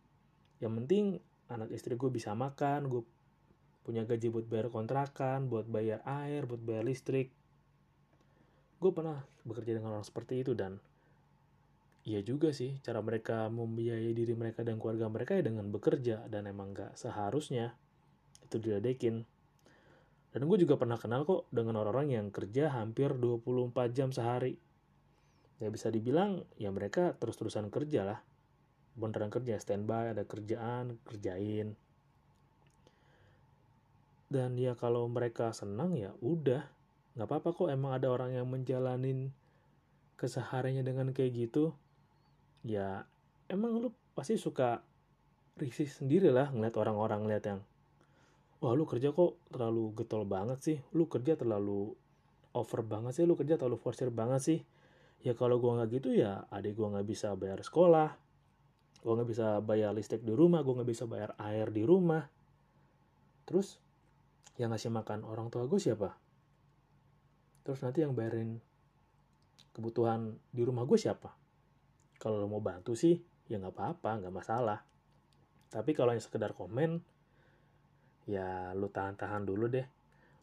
Yang 0.62 0.74
penting 0.86 1.06
anak 1.50 1.74
istri 1.74 1.98
gue 1.98 2.08
bisa 2.14 2.38
makan 2.38 2.88
gue 2.88 3.02
punya 3.84 4.08
gaji 4.08 4.32
buat 4.32 4.48
bayar 4.48 4.72
kontrakan 4.72 5.52
buat 5.52 5.68
bayar 5.68 6.06
air 6.06 6.46
buat 6.46 6.62
bayar 6.62 6.86
listrik. 6.86 7.34
Gue 8.78 8.94
pernah 8.94 9.26
bekerja 9.44 9.76
dengan 9.76 9.98
orang 9.98 10.06
seperti 10.06 10.46
itu 10.46 10.54
dan 10.54 10.78
Iya 12.04 12.20
juga 12.20 12.52
sih, 12.52 12.84
cara 12.84 13.00
mereka 13.00 13.48
membiayai 13.48 14.12
diri 14.12 14.36
mereka 14.36 14.60
dan 14.60 14.76
keluarga 14.76 15.08
mereka 15.08 15.40
ya 15.40 15.44
dengan 15.48 15.72
bekerja 15.72 16.28
dan 16.28 16.52
emang 16.52 16.76
gak 16.76 17.00
seharusnya 17.00 17.80
itu 18.44 18.60
diledekin. 18.60 19.24
Dan 20.36 20.52
gue 20.52 20.58
juga 20.60 20.76
pernah 20.76 21.00
kenal 21.00 21.24
kok 21.24 21.48
dengan 21.48 21.80
orang-orang 21.80 22.12
yang 22.12 22.28
kerja 22.28 22.76
hampir 22.76 23.16
24 23.16 23.96
jam 23.96 24.12
sehari 24.12 24.60
ya 25.64 25.72
bisa 25.72 25.88
dibilang 25.88 26.44
ya 26.60 26.68
mereka 26.76 27.16
terus-terusan 27.16 27.72
kerja 27.72 28.04
lah. 28.04 28.20
Beneran 29.00 29.32
kerja 29.32 29.56
standby 29.56 30.12
ada 30.12 30.28
kerjaan 30.28 31.00
kerjain. 31.08 31.80
Dan 34.28 34.60
ya 34.60 34.76
kalau 34.76 35.08
mereka 35.08 35.56
senang 35.56 35.96
ya 35.96 36.12
udah. 36.20 36.68
Nggak 37.16 37.28
apa-apa 37.32 37.50
kok 37.56 37.70
emang 37.72 37.96
ada 37.96 38.12
orang 38.12 38.36
yang 38.36 38.52
menjalanin 38.52 39.32
kesehariannya 40.20 40.84
dengan 40.84 41.16
kayak 41.16 41.32
gitu. 41.32 41.72
Ya 42.68 43.08
emang 43.48 43.80
lu 43.80 43.96
pasti 44.20 44.36
suka 44.36 44.84
risih 45.56 45.88
sendiri 45.88 46.28
lah 46.28 46.52
ngeliat 46.52 46.76
orang-orang 46.76 47.24
ngeliat 47.24 47.44
yang 47.46 47.60
wah 48.60 48.74
lu 48.76 48.84
kerja 48.84 49.16
kok 49.16 49.40
terlalu 49.48 49.96
getol 49.96 50.28
banget 50.28 50.60
sih. 50.60 50.78
Lu 50.92 51.08
kerja 51.08 51.40
terlalu 51.40 51.96
over 52.52 52.84
banget 52.84 53.16
sih. 53.16 53.24
Lu 53.24 53.40
kerja 53.40 53.56
terlalu 53.56 53.80
forsir 53.80 54.12
banget 54.12 54.44
sih 54.44 54.60
ya 55.24 55.34
kalau 55.34 55.58
gue 55.58 55.72
nggak 55.72 55.90
gitu 55.90 56.10
ya 56.14 56.44
adik 56.52 56.76
gue 56.76 56.88
nggak 56.88 57.08
bisa 57.08 57.32
bayar 57.40 57.64
sekolah 57.64 58.24
gue 59.04 59.12
nggak 59.12 59.30
bisa 59.36 59.60
bayar 59.60 59.92
listrik 59.92 60.24
di 60.24 60.32
rumah 60.32 60.64
gue 60.64 60.80
nggak 60.80 60.88
bisa 60.88 61.04
bayar 61.04 61.36
air 61.36 61.68
di 61.76 61.84
rumah. 61.84 62.24
Terus 63.44 63.76
yang 64.56 64.72
ngasih 64.72 64.96
makan 64.96 65.28
orang 65.28 65.52
tua 65.52 65.68
gue 65.68 65.76
siapa? 65.76 66.16
Terus 67.68 67.84
nanti 67.84 68.00
yang 68.00 68.16
bayarin 68.16 68.64
kebutuhan 69.76 70.40
di 70.56 70.64
rumah 70.64 70.88
gue 70.88 70.96
siapa? 70.96 71.36
Kalau 72.16 72.40
lo 72.40 72.48
mau 72.48 72.64
bantu 72.64 72.96
sih 72.96 73.20
ya 73.52 73.60
nggak 73.60 73.76
apa-apa 73.76 74.24
nggak 74.24 74.34
masalah. 74.34 74.80
Tapi 75.68 75.92
kalau 75.92 76.16
yang 76.16 76.24
sekedar 76.24 76.56
komen 76.56 77.04
ya 78.24 78.72
lu 78.72 78.88
tahan-tahan 78.88 79.44
dulu 79.44 79.68
deh. 79.68 79.84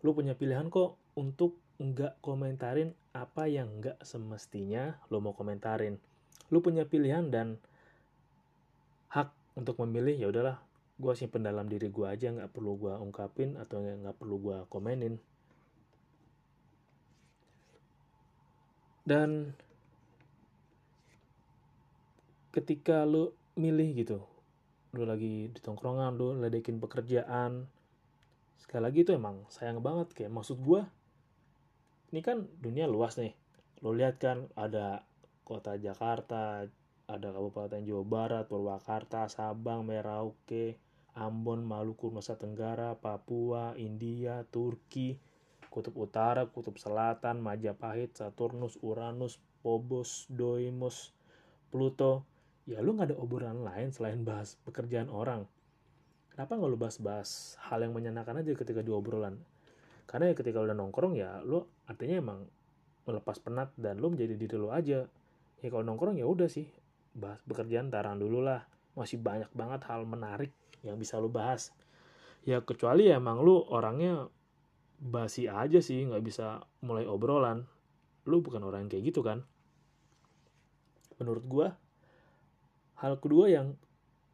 Lu 0.05 0.13
punya 0.13 0.37
pilihan 0.37 0.69
kok 0.69 1.01
untuk 1.17 1.57
nggak 1.81 2.21
komentarin 2.21 2.93
apa 3.11 3.51
yang 3.51 3.83
nggak 3.83 3.99
semestinya 4.07 4.99
lo 5.11 5.19
mau 5.19 5.35
komentarin. 5.35 5.99
Lo 6.51 6.63
punya 6.63 6.87
pilihan 6.87 7.31
dan 7.31 7.59
hak 9.11 9.35
untuk 9.59 9.79
memilih 9.83 10.15
ya 10.15 10.31
udahlah 10.31 10.63
gue 11.01 11.13
simpen 11.17 11.43
dalam 11.43 11.65
diri 11.67 11.89
gue 11.89 12.07
aja 12.07 12.29
nggak 12.29 12.53
perlu 12.53 12.77
gue 12.77 12.93
ungkapin 12.93 13.57
atau 13.57 13.81
nggak 13.81 14.21
perlu 14.21 14.37
gue 14.37 14.57
komenin 14.69 15.17
dan 19.09 19.57
ketika 22.53 23.09
lo 23.09 23.33
milih 23.57 23.97
gitu 23.97 24.21
lo 24.93 25.03
lagi 25.09 25.49
di 25.49 25.61
tongkrongan 25.65 26.21
lo 26.21 26.37
ledekin 26.37 26.77
pekerjaan 26.77 27.65
sekali 28.61 28.83
lagi 28.85 29.01
itu 29.01 29.17
emang 29.17 29.49
sayang 29.49 29.81
banget 29.81 30.13
kayak 30.13 30.31
maksud 30.37 30.61
gue 30.61 30.85
ini 32.11 32.21
kan 32.27 32.47
dunia 32.59 32.91
luas 32.91 33.15
nih. 33.19 33.35
Lo 33.87 33.95
lihat 33.95 34.19
kan 34.19 34.51
ada 34.59 35.07
kota 35.47 35.79
Jakarta 35.79 36.67
ada 37.11 37.29
Kabupaten 37.35 37.83
Jawa 37.83 38.05
Barat 38.07 38.45
Purwakarta 38.47 39.27
Sabang 39.27 39.83
Merauke 39.83 40.79
Ambon 41.19 41.67
Maluku 41.67 42.11
Nusa 42.15 42.39
Tenggara 42.39 42.95
Papua 42.95 43.75
India 43.75 44.47
Turki 44.47 45.19
Kutub 45.71 45.99
Utara 45.99 46.47
Kutub 46.47 46.79
Selatan 46.79 47.43
Majapahit 47.43 48.15
Saturnus 48.15 48.79
Uranus 48.83 49.43
Phobos 49.63 50.31
Deimos 50.31 51.15
Pluto. 51.71 52.27
Ya 52.67 52.79
lu 52.79 52.95
nggak 52.95 53.15
ada 53.15 53.17
obrolan 53.19 53.67
lain 53.67 53.91
selain 53.91 54.23
bahas 54.23 54.59
pekerjaan 54.63 55.11
orang. 55.11 55.51
Kenapa 56.31 56.55
nggak 56.59 56.71
lu 56.71 56.79
bahas-bahas 56.79 57.59
hal 57.71 57.83
yang 57.83 57.95
menyenangkan 57.95 58.39
aja 58.39 58.55
ketika 58.55 58.83
di 58.83 58.95
obrolan 58.95 59.43
karena 60.11 60.35
ya 60.35 60.35
ketika 60.35 60.59
udah 60.59 60.75
nongkrong 60.75 61.15
ya 61.15 61.39
lo 61.47 61.71
artinya 61.87 62.19
emang 62.19 62.43
melepas 63.07 63.39
penat 63.39 63.71
dan 63.79 64.03
lo 64.03 64.11
menjadi 64.11 64.35
diri 64.35 64.57
lo 64.59 64.75
aja. 64.75 65.07
Ya 65.63 65.69
kalau 65.71 65.87
nongkrong 65.87 66.19
ya 66.19 66.27
udah 66.27 66.51
sih 66.51 66.67
bahas 67.15 67.39
pekerjaan 67.47 67.95
taran 67.95 68.19
dulu 68.19 68.43
lah. 68.43 68.67
Masih 68.99 69.23
banyak 69.23 69.55
banget 69.55 69.87
hal 69.87 70.03
menarik 70.03 70.51
yang 70.83 70.99
bisa 70.99 71.23
lo 71.23 71.31
bahas. 71.31 71.71
Ya 72.43 72.59
kecuali 72.59 73.07
ya 73.07 73.23
emang 73.23 73.39
lo 73.39 73.63
orangnya 73.71 74.27
basi 74.99 75.47
aja 75.47 75.79
sih 75.79 76.03
nggak 76.11 76.27
bisa 76.27 76.59
mulai 76.83 77.07
obrolan. 77.07 77.71
Lo 78.27 78.43
bukan 78.43 78.67
orang 78.67 78.87
yang 78.87 78.91
kayak 78.91 79.15
gitu 79.15 79.23
kan. 79.23 79.47
Menurut 81.23 81.45
gue 81.47 81.69
hal 82.99 83.15
kedua 83.23 83.47
yang 83.47 83.79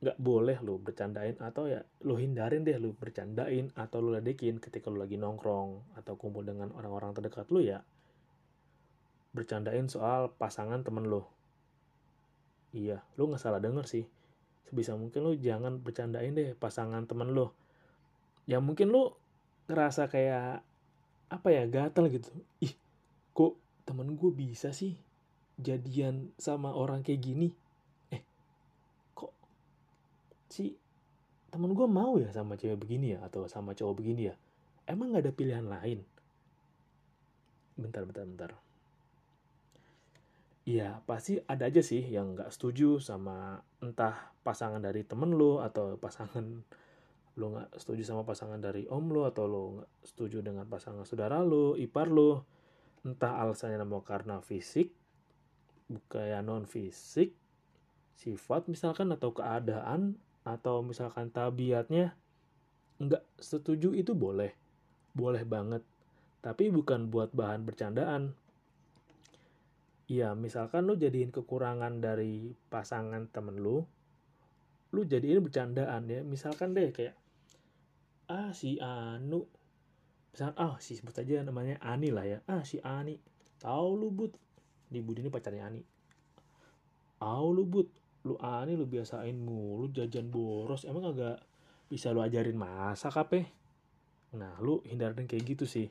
nggak 0.07 0.23
boleh 0.23 0.63
lo 0.63 0.79
bercandain 0.79 1.35
atau 1.43 1.67
ya 1.67 1.83
lo 2.07 2.15
hindarin 2.15 2.63
deh 2.63 2.79
lo 2.79 2.95
bercandain 2.95 3.75
atau 3.75 3.99
lo 3.99 4.15
ledekin 4.15 4.63
ketika 4.63 4.87
lo 4.87 5.03
lagi 5.03 5.19
nongkrong 5.19 5.99
atau 5.99 6.15
kumpul 6.15 6.47
dengan 6.47 6.71
orang-orang 6.79 7.11
terdekat 7.11 7.51
lo 7.51 7.59
ya. 7.59 7.83
Bercandain 9.35 9.91
soal 9.91 10.31
pasangan 10.39 10.87
temen 10.87 11.11
lo 11.11 11.27
iya 12.71 13.03
lo 13.19 13.27
nggak 13.27 13.43
salah 13.43 13.59
denger 13.59 13.83
sih. 13.91 14.07
Sebisa 14.71 14.95
mungkin 14.95 15.27
lo 15.27 15.35
jangan 15.35 15.83
bercandain 15.83 16.31
deh 16.31 16.55
pasangan 16.55 17.03
temen 17.11 17.35
lo 17.35 17.51
ya 18.47 18.63
mungkin 18.63 18.95
lo 18.95 19.19
ngerasa 19.67 20.07
kayak 20.07 20.63
apa 21.35 21.49
ya 21.51 21.67
gatal 21.67 22.07
gitu. 22.15 22.31
Ih 22.63 22.79
kok 23.35 23.59
temen 23.83 24.15
gue 24.15 24.31
bisa 24.31 24.71
sih 24.71 24.95
jadian 25.59 26.31
sama 26.39 26.71
orang 26.71 27.03
kayak 27.03 27.27
gini 27.27 27.51
si 30.57 30.73
temen 31.53 31.77
gue 31.77 31.85
mau 31.85 32.17
ya 32.17 32.33
sama 32.33 32.57
cewek 32.57 32.81
begini 32.81 33.13
ya 33.13 33.29
atau 33.29 33.45
sama 33.45 33.77
cowok 33.77 33.95
begini 34.01 34.33
ya? 34.33 34.35
Emang 34.89 35.13
gak 35.13 35.29
ada 35.29 35.33
pilihan 35.37 35.69
lain? 35.69 36.01
Bentar 37.77 38.09
bentar 38.09 38.25
bentar. 38.25 38.51
Iya, 40.67 40.99
pasti 41.07 41.39
ada 41.47 41.71
aja 41.71 41.79
sih 41.79 42.03
yang 42.03 42.35
nggak 42.35 42.51
setuju 42.51 42.99
sama 42.99 43.63
entah 43.79 44.35
pasangan 44.43 44.83
dari 44.83 45.07
temen 45.07 45.39
lo 45.39 45.63
atau 45.63 45.95
pasangan 45.95 46.43
lo 47.39 47.47
nggak 47.55 47.79
setuju 47.79 48.03
sama 48.03 48.27
pasangan 48.27 48.59
dari 48.59 48.83
om 48.91 49.15
lo 49.15 49.31
atau 49.31 49.47
lo 49.47 49.63
nggak 49.79 49.91
setuju 50.03 50.43
dengan 50.43 50.67
pasangan 50.67 51.07
saudara 51.07 51.39
lo, 51.47 51.79
ipar 51.79 52.11
lo, 52.11 52.43
entah 53.07 53.39
alasannya 53.39 53.79
mau 53.87 54.03
karena 54.03 54.43
fisik, 54.43 54.91
bukan 55.87 56.35
ya 56.35 56.43
non 56.43 56.67
fisik, 56.67 57.31
sifat 58.19 58.67
misalkan 58.67 59.15
atau 59.15 59.31
keadaan 59.31 60.19
atau 60.47 60.87
misalkan 60.87 61.35
tabiatnya 61.35 62.15
nggak 63.03 63.27
setuju 63.43 63.91
itu 63.93 64.15
boleh, 64.15 64.55
boleh 65.11 65.43
banget, 65.43 65.83
tapi 66.39 66.71
bukan 66.71 67.11
buat 67.11 67.35
bahan 67.35 67.67
bercandaan. 67.67 68.33
Iya, 70.07 70.39
misalkan 70.39 70.87
lu 70.87 70.95
jadiin 70.95 71.35
kekurangan 71.35 71.99
dari 71.99 72.55
pasangan 72.71 73.27
temen 73.27 73.59
lu, 73.59 73.83
lu 74.95 75.03
jadiin 75.03 75.43
bercandaan 75.43 76.07
ya. 76.07 76.23
Misalkan 76.23 76.79
deh 76.79 76.95
kayak, 76.95 77.19
ah 78.31 78.55
si 78.55 78.79
Anu, 78.79 79.51
misalkan 80.31 80.57
ah 80.63 80.79
si 80.79 80.95
sebut 80.95 81.19
aja 81.19 81.43
namanya 81.43 81.83
Ani 81.83 82.15
lah 82.15 82.23
ya. 82.23 82.39
Ah 82.47 82.63
si 82.63 82.79
Ani, 82.87 83.19
tahu 83.59 83.99
lu 83.99 84.15
but, 84.15 84.31
di 84.87 85.03
Budi 85.03 85.27
ini 85.27 85.29
pacarnya 85.29 85.67
Ani. 85.67 85.83
Tahu 87.19 87.47
lu 87.51 87.67
but, 87.67 87.91
lu 88.27 88.35
Ani 88.43 88.75
lu 88.75 88.91
biasain 88.91 89.39
mulu 89.39 89.87
jajan 89.95 90.27
boros, 90.27 90.83
emang 90.83 91.15
agak 91.15 91.39
bisa 91.87 92.11
lu 92.11 92.19
ajarin 92.19 92.59
masak 92.59 93.15
apa? 93.15 93.47
Nah, 94.35 94.59
lu 94.59 94.83
hindarin 94.83 95.31
kayak 95.31 95.57
gitu 95.57 95.65
sih. 95.65 95.87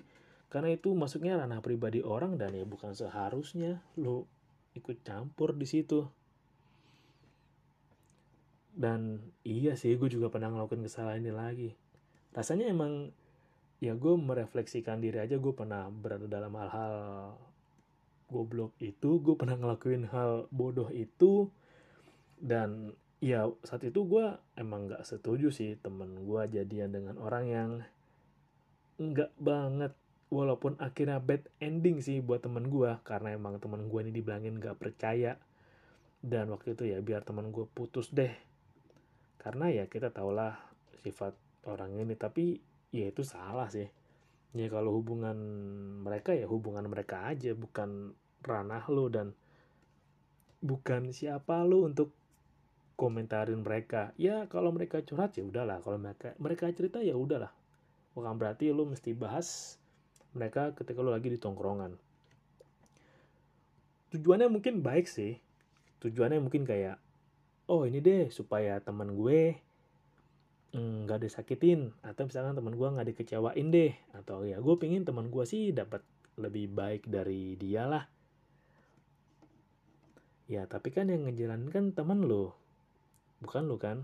Karena 0.51 0.75
itu 0.75 0.91
masuknya 0.91 1.39
ranah 1.39 1.63
pribadi 1.63 2.03
orang 2.03 2.35
dan 2.35 2.51
ya 2.51 2.67
bukan 2.67 2.91
seharusnya 2.91 3.79
lo 3.95 4.27
ikut 4.75 5.01
campur 5.07 5.55
di 5.55 5.63
situ. 5.63 6.03
Dan 8.75 9.31
iya 9.47 9.79
sih 9.79 9.95
gue 9.95 10.11
juga 10.11 10.27
pernah 10.27 10.51
ngelakuin 10.51 10.83
kesalahan 10.83 11.23
ini 11.23 11.31
lagi. 11.31 11.71
Rasanya 12.35 12.67
emang 12.67 13.15
ya 13.79 13.95
gue 13.95 14.13
merefleksikan 14.19 14.99
diri 14.99 15.23
aja 15.23 15.39
gue 15.39 15.53
pernah 15.55 15.87
berada 15.87 16.27
dalam 16.27 16.51
hal-hal 16.59 16.95
goblok 18.27 18.75
itu 18.81 19.21
gue 19.23 19.35
pernah 19.37 19.55
ngelakuin 19.55 20.09
hal 20.11 20.51
bodoh 20.51 20.91
itu 20.91 21.47
dan 22.39 22.93
ya 23.23 23.47
saat 23.63 23.81
itu 23.87 24.05
gue 24.05 24.37
emang 24.59 24.91
gak 24.91 25.07
setuju 25.07 25.49
sih 25.49 25.79
temen 25.79 26.27
gue 26.27 26.41
jadian 26.51 26.93
dengan 26.93 27.15
orang 27.17 27.45
yang 27.47 27.69
nggak 28.99 29.33
banget. 29.39 29.93
Walaupun 30.25 30.75
akhirnya 30.81 31.21
bad 31.21 31.47
ending 31.61 32.01
sih 32.01 32.19
buat 32.19 32.41
temen 32.41 32.67
gue 32.67 32.97
karena 33.05 33.37
emang 33.37 33.61
temen 33.61 33.87
gue 33.87 33.99
ini 34.01 34.11
dibilangin 34.11 34.57
gak 34.57 34.81
percaya. 34.81 35.37
Dan 36.25 36.49
waktu 36.49 36.73
itu 36.73 36.89
ya 36.89 36.99
biar 36.99 37.21
temen 37.21 37.53
gue 37.53 37.69
putus 37.69 38.09
deh. 38.09 38.33
Karena 39.37 39.69
ya 39.69 39.85
kita 39.85 40.09
tahulah 40.09 40.57
sifat 41.05 41.37
orang 41.69 42.01
ini 42.01 42.17
tapi 42.17 42.57
ya 42.89 43.05
itu 43.09 43.21
salah 43.21 43.69
sih. 43.69 43.85
Ya 44.55 44.67
kalau 44.71 44.97
hubungan 44.97 45.37
mereka 46.01 46.33
ya 46.33 46.49
hubungan 46.49 46.87
mereka 46.89 47.27
aja 47.29 47.53
bukan 47.53 48.15
ranah 48.41 48.85
lo 48.89 49.11
dan 49.11 49.35
bukan 50.65 51.13
siapa 51.13 51.61
lo 51.61 51.85
untuk 51.85 52.15
komentarin 52.95 53.61
mereka. 53.61 54.15
Ya 54.15 54.47
kalau 54.47 54.71
mereka 54.71 55.03
curhat 55.03 55.35
ya 55.35 55.43
udahlah. 55.43 55.83
Kalau 55.83 55.99
mereka 55.99 56.33
mereka 56.39 56.71
cerita 56.71 57.03
ya 57.03 57.13
udahlah. 57.13 57.51
Bukan 58.15 58.35
berarti 58.39 58.71
lo 58.71 58.87
mesti 58.87 59.11
bahas 59.11 59.75
mereka 60.31 60.71
ketika 60.75 61.03
lo 61.03 61.11
lagi 61.11 61.27
di 61.27 61.39
tongkrongan. 61.39 61.99
Tujuannya 64.15 64.47
mungkin 64.47 64.79
baik 64.79 65.11
sih. 65.11 65.35
Tujuannya 65.99 66.39
mungkin 66.39 66.63
kayak, 66.63 66.95
oh 67.67 67.83
ini 67.83 67.99
deh 67.99 68.31
supaya 68.31 68.79
teman 68.79 69.11
gue 69.11 69.59
mm, 70.71 71.07
nggak 71.07 71.19
mm, 71.19 71.25
disakitin. 71.27 71.91
Atau 71.99 72.31
misalkan 72.31 72.55
teman 72.55 72.79
gue 72.79 72.87
nggak 72.87 73.07
dikecewain 73.11 73.67
deh. 73.71 73.91
Atau 74.15 74.47
ya 74.47 74.63
gue 74.63 74.75
pingin 74.79 75.03
teman 75.03 75.27
gue 75.27 75.43
sih 75.43 75.75
dapat 75.75 75.99
lebih 76.39 76.71
baik 76.71 77.11
dari 77.11 77.59
dia 77.59 77.83
lah. 77.83 78.07
Ya 80.47 80.63
tapi 80.71 80.95
kan 80.95 81.11
yang 81.11 81.27
ngejalankan 81.27 81.91
teman 81.91 82.23
lo 82.23 82.64
bukan 83.41 83.63
lo 83.67 83.75
kan? 83.75 84.03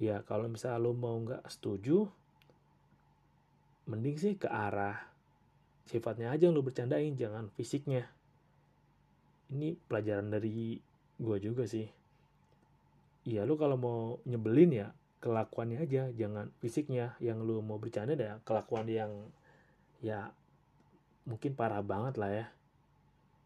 Ya 0.00 0.24
kalau 0.24 0.48
misalnya 0.48 0.80
lo 0.80 0.96
mau 0.96 1.16
nggak 1.20 1.44
setuju 1.48 2.08
mending 3.84 4.16
sih 4.16 4.34
ke 4.38 4.46
arah 4.46 4.96
sifatnya 5.90 6.30
aja 6.30 6.46
yang 6.46 6.54
lu 6.54 6.62
bercandain 6.62 7.18
jangan 7.18 7.50
fisiknya. 7.58 8.06
Ini 9.50 9.74
pelajaran 9.90 10.30
dari 10.30 10.78
gue 11.18 11.36
juga 11.42 11.66
sih. 11.66 11.84
Iya 13.26 13.44
lu 13.44 13.58
kalau 13.58 13.76
mau 13.76 14.00
nyebelin 14.24 14.72
ya 14.72 14.88
kelakuannya 15.20 15.84
aja 15.84 16.08
jangan 16.16 16.48
fisiknya 16.64 17.12
yang 17.20 17.44
lu 17.44 17.60
mau 17.60 17.76
bercanda 17.76 18.16
ya 18.16 18.40
kelakuan 18.40 18.88
yang 18.88 19.12
ya 20.00 20.32
mungkin 21.28 21.52
parah 21.52 21.84
banget 21.84 22.14
lah 22.16 22.30
ya. 22.32 22.46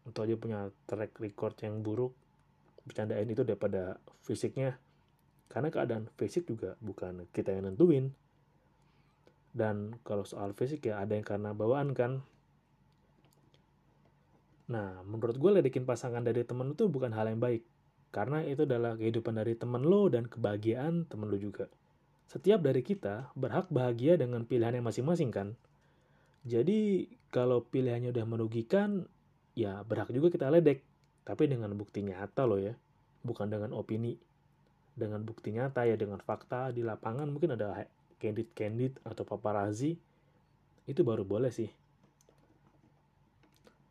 Untuk 0.05 0.29
aja 0.29 0.35
punya 0.37 0.59
track 0.85 1.17
record 1.17 1.57
yang 1.65 1.81
buruk 1.81 2.13
bercandain 2.85 3.27
itu 3.27 3.41
daripada 3.41 3.97
fisiknya. 4.23 4.77
Karena 5.49 5.69
keadaan 5.69 6.09
fisik 6.17 6.49
juga 6.49 6.77
bukan 6.81 7.25
kita 7.33 7.53
yang 7.53 7.69
nentuin. 7.69 8.13
Dan 9.55 9.97
kalau 10.05 10.23
soal 10.23 10.53
fisik 10.53 10.85
ya 10.87 11.01
ada 11.01 11.17
yang 11.17 11.25
karena 11.25 11.51
bawaan 11.51 11.91
kan. 11.97 12.21
Nah 14.69 15.01
menurut 15.05 15.37
gue 15.37 15.51
ledekin 15.61 15.85
pasangan 15.85 16.21
dari 16.21 16.45
temen 16.45 16.73
itu 16.73 16.89
bukan 16.89 17.13
hal 17.13 17.29
yang 17.29 17.41
baik. 17.41 17.65
Karena 18.13 18.41
itu 18.47 18.63
adalah 18.63 18.95
kehidupan 18.95 19.35
dari 19.35 19.59
temen 19.59 19.83
lo 19.83 20.07
dan 20.07 20.29
kebahagiaan 20.29 21.09
temen 21.09 21.27
lo 21.27 21.35
juga. 21.35 21.67
Setiap 22.25 22.63
dari 22.63 22.81
kita 22.81 23.29
berhak 23.37 23.69
bahagia 23.69 24.17
dengan 24.17 24.47
pilihannya 24.47 24.81
masing-masing 24.81 25.29
kan. 25.29 25.53
Jadi 26.45 27.09
kalau 27.33 27.65
pilihannya 27.65 28.13
udah 28.13 28.25
merugikan 28.25 29.05
ya 29.57 29.81
berhak 29.87 30.11
juga 30.11 30.29
kita 30.29 30.51
ledek 30.51 30.83
tapi 31.25 31.49
dengan 31.49 31.73
bukti 31.73 32.05
nyata 32.05 32.45
lo 32.45 32.61
ya 32.61 32.77
bukan 33.25 33.49
dengan 33.49 33.73
opini 33.73 34.15
dengan 34.95 35.25
bukti 35.27 35.51
nyata 35.51 35.83
ya 35.83 35.99
dengan 35.99 36.23
fakta 36.23 36.71
di 36.71 36.85
lapangan 36.85 37.27
mungkin 37.27 37.59
ada 37.59 37.83
candid-candid 38.21 39.03
atau 39.03 39.27
paparazzi 39.27 39.99
itu 40.85 41.01
baru 41.01 41.25
boleh 41.25 41.49
sih. 41.49 41.69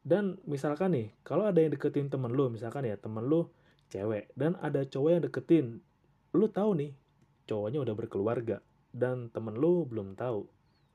Dan 0.04 0.36
misalkan 0.44 0.92
nih, 0.92 1.08
kalau 1.24 1.48
ada 1.48 1.58
yang 1.64 1.72
deketin 1.72 2.12
temen 2.12 2.28
lu, 2.30 2.52
misalkan 2.52 2.84
ya 2.84 2.94
temen 3.00 3.24
lu 3.24 3.48
cewek, 3.88 4.28
dan 4.36 4.54
ada 4.60 4.84
cowok 4.84 5.10
yang 5.10 5.22
deketin, 5.24 5.66
lu 6.36 6.46
tahu 6.52 6.76
nih, 6.76 6.92
cowoknya 7.48 7.80
udah 7.80 7.94
berkeluarga, 7.96 8.60
dan 8.92 9.32
temen 9.32 9.56
lu 9.56 9.88
belum 9.88 10.12
tahu. 10.12 10.44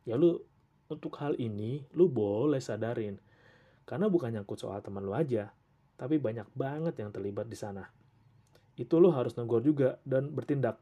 Ya 0.06 0.14
lu, 0.14 0.46
untuk 0.94 1.18
hal 1.18 1.34
ini, 1.42 1.90
lu 1.98 2.06
boleh 2.06 2.62
sadarin. 2.62 3.18
Karena 3.90 4.06
bukan 4.14 4.30
nyangkut 4.30 4.62
soal 4.62 4.78
temen 4.86 5.02
lu 5.02 5.18
aja, 5.18 5.50
tapi 6.00 6.16
banyak 6.16 6.48
banget 6.56 6.96
yang 7.04 7.12
terlibat 7.12 7.52
di 7.52 7.60
sana. 7.60 7.92
Itu 8.80 9.04
lu 9.04 9.12
harus 9.12 9.36
negor 9.36 9.60
juga 9.60 10.00
dan 10.08 10.32
bertindak. 10.32 10.80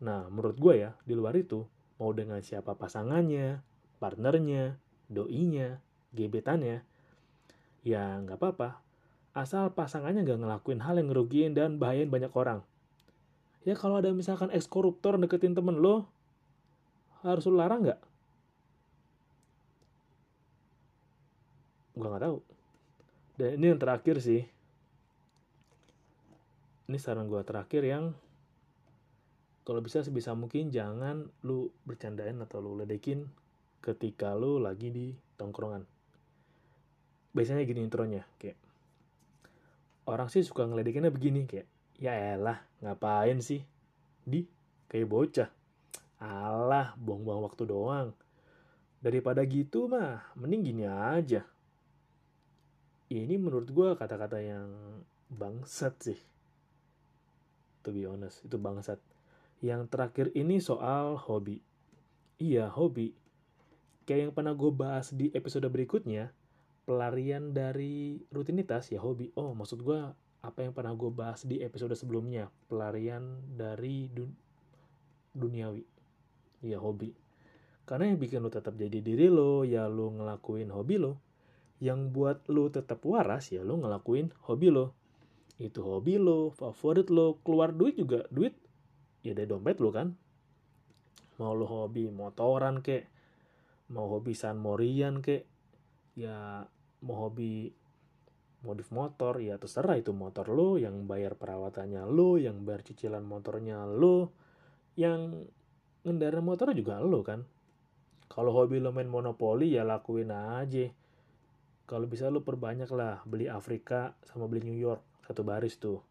Nah, 0.00 0.32
menurut 0.32 0.56
gue 0.56 0.88
ya, 0.88 0.90
di 1.04 1.12
luar 1.12 1.36
itu, 1.36 1.68
mau 2.00 2.16
dengan 2.16 2.40
siapa 2.40 2.72
pasangannya, 2.72 3.60
partnernya, 4.00 4.80
doinya, 5.12 5.76
gebetannya, 6.16 6.80
ya 7.84 8.16
nggak 8.24 8.40
apa-apa. 8.40 8.80
Asal 9.36 9.68
pasangannya 9.76 10.24
nggak 10.24 10.40
ngelakuin 10.40 10.80
hal 10.80 10.96
yang 10.96 11.12
ngerugiin 11.12 11.52
dan 11.52 11.76
bahayain 11.76 12.08
banyak 12.08 12.32
orang. 12.32 12.64
Ya 13.68 13.76
kalau 13.76 14.00
ada 14.00 14.08
misalkan 14.16 14.48
ex 14.48 14.64
koruptor 14.64 15.20
deketin 15.20 15.52
temen 15.52 15.76
lo, 15.76 16.08
harus 17.20 17.44
lo 17.44 17.60
larang 17.60 17.84
nggak? 17.84 18.00
Gue 21.92 22.08
nggak 22.08 22.24
tahu. 22.24 22.45
Dan 23.36 23.60
ini 23.60 23.72
yang 23.72 23.80
terakhir 23.80 24.16
sih. 24.24 24.42
Ini 26.86 26.96
saran 26.96 27.28
gue 27.28 27.42
terakhir 27.44 27.84
yang 27.84 28.16
kalau 29.66 29.82
bisa 29.82 30.00
sebisa 30.00 30.32
mungkin 30.32 30.70
jangan 30.70 31.26
lu 31.42 31.68
bercandain 31.82 32.38
atau 32.38 32.62
lu 32.62 32.78
ledekin 32.78 33.26
ketika 33.82 34.32
lu 34.32 34.62
lagi 34.62 34.94
di 34.94 35.12
tongkrongan. 35.36 35.82
Biasanya 37.34 37.66
gini 37.66 37.84
intronya, 37.84 38.24
kayak 38.40 38.56
orang 40.06 40.30
sih 40.30 40.46
suka 40.46 40.64
ngeledekinnya 40.64 41.10
begini 41.10 41.44
kayak 41.44 41.66
ya 41.98 42.14
elah 42.38 42.62
ngapain 42.80 43.42
sih 43.42 43.60
di 44.22 44.46
kayak 44.86 45.10
bocah 45.10 45.50
alah 46.22 46.94
buang-buang 46.96 47.42
waktu 47.44 47.62
doang 47.66 48.08
daripada 49.02 49.42
gitu 49.44 49.90
mah 49.90 50.24
mending 50.38 50.62
gini 50.72 50.84
aja 50.86 51.44
ini 53.10 53.38
menurut 53.38 53.70
gue 53.70 53.94
kata-kata 53.94 54.42
yang 54.42 54.70
bangsat 55.30 55.94
sih. 56.02 56.20
To 57.86 57.94
be 57.94 58.02
honest 58.06 58.42
itu 58.42 58.58
bangsat. 58.58 58.98
Yang 59.62 59.86
terakhir 59.90 60.26
ini 60.34 60.58
soal 60.58 61.14
hobi. 61.14 61.62
Iya 62.42 62.66
hobi. 62.66 63.14
Kayak 64.06 64.30
yang 64.30 64.34
pernah 64.34 64.54
gue 64.54 64.70
bahas 64.74 65.14
di 65.14 65.30
episode 65.34 65.66
berikutnya 65.70 66.34
pelarian 66.86 67.54
dari 67.54 68.22
rutinitas 68.30 68.90
ya 68.90 68.98
hobi. 68.98 69.30
Oh 69.38 69.54
maksud 69.54 69.82
gue 69.82 70.00
apa 70.42 70.58
yang 70.62 70.70
pernah 70.74 70.94
gue 70.94 71.10
bahas 71.10 71.42
di 71.42 71.62
episode 71.62 71.94
sebelumnya 71.98 72.50
pelarian 72.70 73.42
dari 73.54 74.10
dun 74.10 74.34
duniawi. 75.34 75.82
Ya 76.66 76.82
hobi. 76.82 77.14
Karena 77.86 78.10
yang 78.10 78.18
bikin 78.18 78.42
lo 78.42 78.50
tetap 78.50 78.74
jadi 78.74 78.98
diri 78.98 79.30
lo 79.30 79.62
ya 79.62 79.86
lo 79.86 80.10
ngelakuin 80.10 80.74
hobi 80.74 80.98
lo 80.98 81.25
yang 81.80 82.08
buat 82.12 82.48
lo 82.48 82.72
tetap 82.72 83.04
waras 83.04 83.52
ya 83.52 83.60
lo 83.60 83.76
ngelakuin 83.76 84.32
hobi 84.48 84.72
lo. 84.72 84.96
Itu 85.60 85.84
hobi 85.84 86.16
lo 86.16 86.52
favorit 86.52 87.08
lo 87.12 87.40
keluar 87.44 87.72
duit 87.72 87.96
juga 88.00 88.24
duit 88.32 88.56
ya 89.20 89.36
dari 89.36 89.48
dompet 89.48 89.76
lo 89.80 89.90
kan. 89.92 90.16
Mau 91.36 91.52
lo 91.52 91.68
hobi 91.68 92.08
motoran 92.08 92.80
kek 92.80 93.12
mau 93.92 94.08
hobi 94.08 94.32
San 94.32 94.56
Morian 94.56 95.20
kek 95.20 95.44
ya 96.16 96.64
mau 97.04 97.16
hobi 97.28 97.68
modif 98.64 98.88
motor 98.90 99.38
ya 99.38 99.60
terserah 99.60 100.00
itu 100.00 100.16
motor 100.16 100.48
lo 100.48 100.80
yang 100.80 101.04
bayar 101.04 101.36
perawatannya 101.36 102.08
lo 102.08 102.40
yang 102.40 102.64
bayar 102.64 102.82
cicilan 102.82 103.22
motornya 103.22 103.84
lo 103.84 104.32
yang 104.96 105.44
ngendara 106.08 106.40
motor 106.40 106.72
juga 106.72 107.04
lo 107.04 107.20
kan. 107.20 107.44
Kalau 108.26 108.50
hobi 108.56 108.80
lo 108.80 108.96
main 108.96 109.06
monopoli 109.12 109.76
ya 109.76 109.84
lakuin 109.84 110.32
aja 110.32 110.88
kalau 111.86 112.10
bisa 112.10 112.28
lo 112.28 112.42
perbanyak 112.42 112.90
lah 112.90 113.22
beli 113.24 113.46
Afrika 113.46 114.14
sama 114.26 114.50
beli 114.50 114.66
New 114.66 114.78
York 114.78 115.02
satu 115.26 115.46
baris 115.46 115.78
tuh 115.78 116.02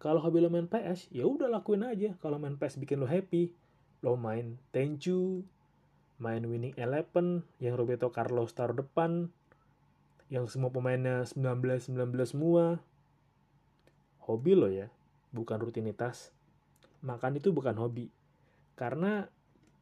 kalau 0.00 0.20
hobi 0.20 0.40
lo 0.40 0.52
main 0.52 0.68
PS 0.68 1.12
ya 1.12 1.24
udah 1.24 1.48
lakuin 1.48 1.84
aja 1.84 2.16
kalau 2.20 2.40
main 2.40 2.56
PS 2.56 2.80
bikin 2.80 3.00
lo 3.00 3.08
happy 3.08 3.52
lo 4.04 4.16
main 4.16 4.60
Tenchu 4.72 5.44
main 6.20 6.44
Winning 6.46 6.76
Eleven 6.78 7.42
yang 7.58 7.74
Roberto 7.74 8.08
Carlos 8.14 8.54
taruh 8.54 8.76
depan 8.76 9.28
yang 10.32 10.48
semua 10.48 10.70
pemainnya 10.72 11.24
19-19 11.26 11.94
semua. 12.24 12.80
Hobi 14.24 14.56
lo 14.56 14.72
ya, 14.72 14.88
bukan 15.34 15.60
rutinitas. 15.60 16.32
Makan 17.04 17.36
itu 17.36 17.52
bukan 17.52 17.76
hobi. 17.76 18.08
Karena 18.72 19.28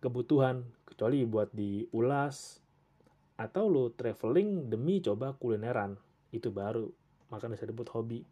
kebutuhan, 0.02 0.66
kecuali 0.82 1.22
buat 1.22 1.54
diulas, 1.54 2.58
atau 3.42 3.66
lo 3.66 3.90
traveling 3.90 4.70
demi 4.70 5.02
coba 5.02 5.34
kulineran. 5.34 5.98
Itu 6.30 6.54
baru, 6.54 6.86
makan 7.34 7.58
bisa 7.58 7.66
disebut 7.66 7.90
hobi. 7.90 8.22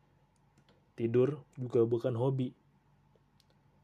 Tidur 0.95 1.43
juga 1.59 1.83
bukan 1.83 2.15
hobi. 2.15 2.55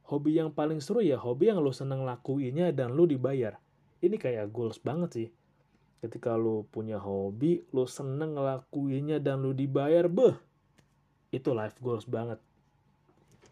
Hobi 0.06 0.38
yang 0.38 0.54
paling 0.54 0.78
seru 0.78 1.02
ya 1.02 1.18
hobi 1.18 1.50
yang 1.50 1.58
lo 1.58 1.74
seneng 1.74 2.06
lakuinnya 2.06 2.70
dan 2.70 2.94
lo 2.94 3.10
dibayar. 3.10 3.58
Ini 3.98 4.14
kayak 4.14 4.54
goals 4.54 4.78
banget 4.78 5.10
sih 5.10 5.28
ketika 6.06 6.36
lu 6.36 6.68
punya 6.68 7.00
hobi 7.00 7.64
lu 7.72 7.88
seneng 7.88 8.36
ngelakuinnya 8.36 9.18
dan 9.18 9.40
lu 9.40 9.56
dibayar 9.56 10.06
beh 10.06 10.36
itu 11.32 11.50
life 11.56 11.74
goals 11.80 12.04
banget 12.06 12.38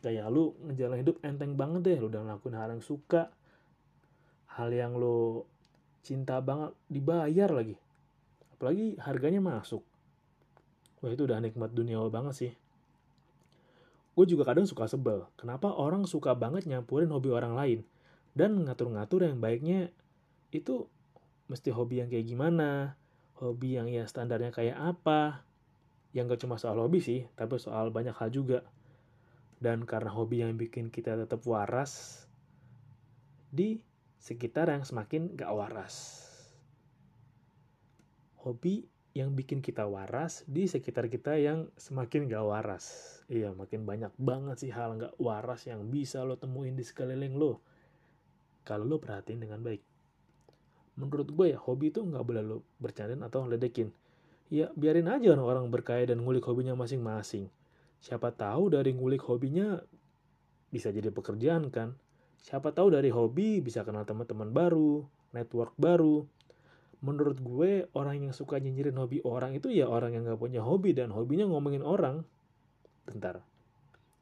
kayak 0.05 0.29
lu 0.29 0.53
ngejalan 0.69 1.01
hidup 1.01 1.17
enteng 1.25 1.57
banget 1.57 1.81
deh 1.83 1.97
lu 1.99 2.13
udah 2.13 2.23
ngelakuin 2.23 2.55
hal 2.55 2.69
yang 2.71 2.85
suka 2.85 3.33
hal 4.55 4.71
yang 4.71 4.95
lu 4.95 5.49
cinta 6.05 6.39
banget 6.45 6.77
dibayar 6.93 7.49
lagi. 7.49 7.81
Apalagi 8.53 9.01
harganya 9.01 9.41
masuk. 9.41 9.81
Wah 11.01 11.11
itu 11.11 11.25
udah 11.25 11.41
nikmat 11.41 11.73
dunia 11.73 12.01
banget 12.13 12.35
sih. 12.37 12.53
Gue 14.15 14.31
juga 14.31 14.47
kadang 14.47 14.69
suka 14.69 14.87
sebel 14.87 15.27
kenapa 15.35 15.75
orang 15.75 16.07
suka 16.07 16.39
banget 16.39 16.71
nyampurin 16.71 17.11
hobi 17.11 17.35
orang 17.35 17.59
lain? 17.59 17.81
Dan 18.31 18.63
ngatur-ngatur 18.63 19.27
yang 19.27 19.43
baiknya 19.43 19.91
itu 20.55 20.87
mesti 21.51 21.75
hobi 21.75 22.03
yang 22.03 22.09
kayak 22.13 22.27
gimana, 22.31 22.95
hobi 23.43 23.75
yang 23.75 23.91
ya 23.91 24.07
standarnya 24.07 24.55
kayak 24.55 24.79
apa. 24.79 25.43
Yang 26.15 26.39
gak 26.39 26.41
cuma 26.47 26.57
soal 26.63 26.79
hobi 26.79 27.03
sih, 27.03 27.27
tapi 27.35 27.59
soal 27.59 27.91
banyak 27.91 28.15
hal 28.15 28.31
juga. 28.31 28.63
Dan 29.59 29.83
karena 29.83 30.15
hobi 30.15 30.47
yang 30.47 30.55
bikin 30.55 30.95
kita 30.95 31.19
tetap 31.19 31.43
waras 31.43 32.23
di 33.51 33.83
sekitar 34.25 34.73
yang 34.73 34.89
semakin 34.89 35.37
gak 35.37 35.53
waras. 35.53 36.25
Hobi 38.41 38.89
yang 39.13 39.37
bikin 39.37 39.61
kita 39.61 39.85
waras 39.85 40.49
di 40.49 40.65
sekitar 40.65 41.13
kita 41.13 41.37
yang 41.37 41.69
semakin 41.77 42.25
gak 42.33 42.45
waras. 42.49 43.21
Iya, 43.29 43.53
makin 43.53 43.85
banyak 43.85 44.17
banget 44.17 44.65
sih 44.65 44.73
hal 44.73 44.97
gak 44.97 45.13
waras 45.21 45.69
yang 45.69 45.85
bisa 45.93 46.25
lo 46.25 46.41
temuin 46.41 46.73
di 46.73 46.85
sekeliling 46.89 47.37
lo. 47.37 47.61
Kalau 48.65 48.89
lo 48.89 48.97
perhatiin 48.97 49.45
dengan 49.45 49.61
baik 49.61 49.85
menurut 50.95 51.29
gue 51.35 51.47
ya 51.55 51.59
hobi 51.59 51.91
itu 51.91 52.03
nggak 52.03 52.23
boleh 52.23 52.43
lo 52.43 52.57
bercandain 52.79 53.23
atau 53.27 53.47
ledekin 53.51 53.91
ya 54.51 54.71
biarin 54.79 55.11
aja 55.11 55.35
orang 55.35 55.67
berkaya 55.67 56.07
dan 56.07 56.23
ngulik 56.23 56.47
hobinya 56.47 56.79
masing-masing 56.79 57.51
siapa 57.99 58.31
tahu 58.31 58.71
dari 58.71 58.95
ngulik 58.95 59.23
hobinya 59.27 59.83
bisa 60.71 60.95
jadi 60.95 61.11
pekerjaan 61.11 61.71
kan 61.75 61.99
siapa 62.45 62.77
tahu 62.77 62.93
dari 62.93 63.09
hobi 63.09 63.65
bisa 63.65 63.81
kenal 63.89 64.05
teman-teman 64.05 64.53
baru 64.53 65.01
network 65.33 65.73
baru 65.81 66.29
menurut 67.01 67.41
gue 67.41 67.89
orang 67.97 68.29
yang 68.29 68.35
suka 68.37 68.61
nyinyirin 68.61 69.01
hobi 69.01 69.25
orang 69.25 69.57
itu 69.57 69.73
ya 69.73 69.89
orang 69.89 70.13
yang 70.13 70.29
nggak 70.29 70.41
punya 70.41 70.61
hobi 70.61 70.93
dan 70.93 71.09
hobinya 71.09 71.49
ngomongin 71.49 71.81
orang 71.81 72.21
bentar 73.09 73.41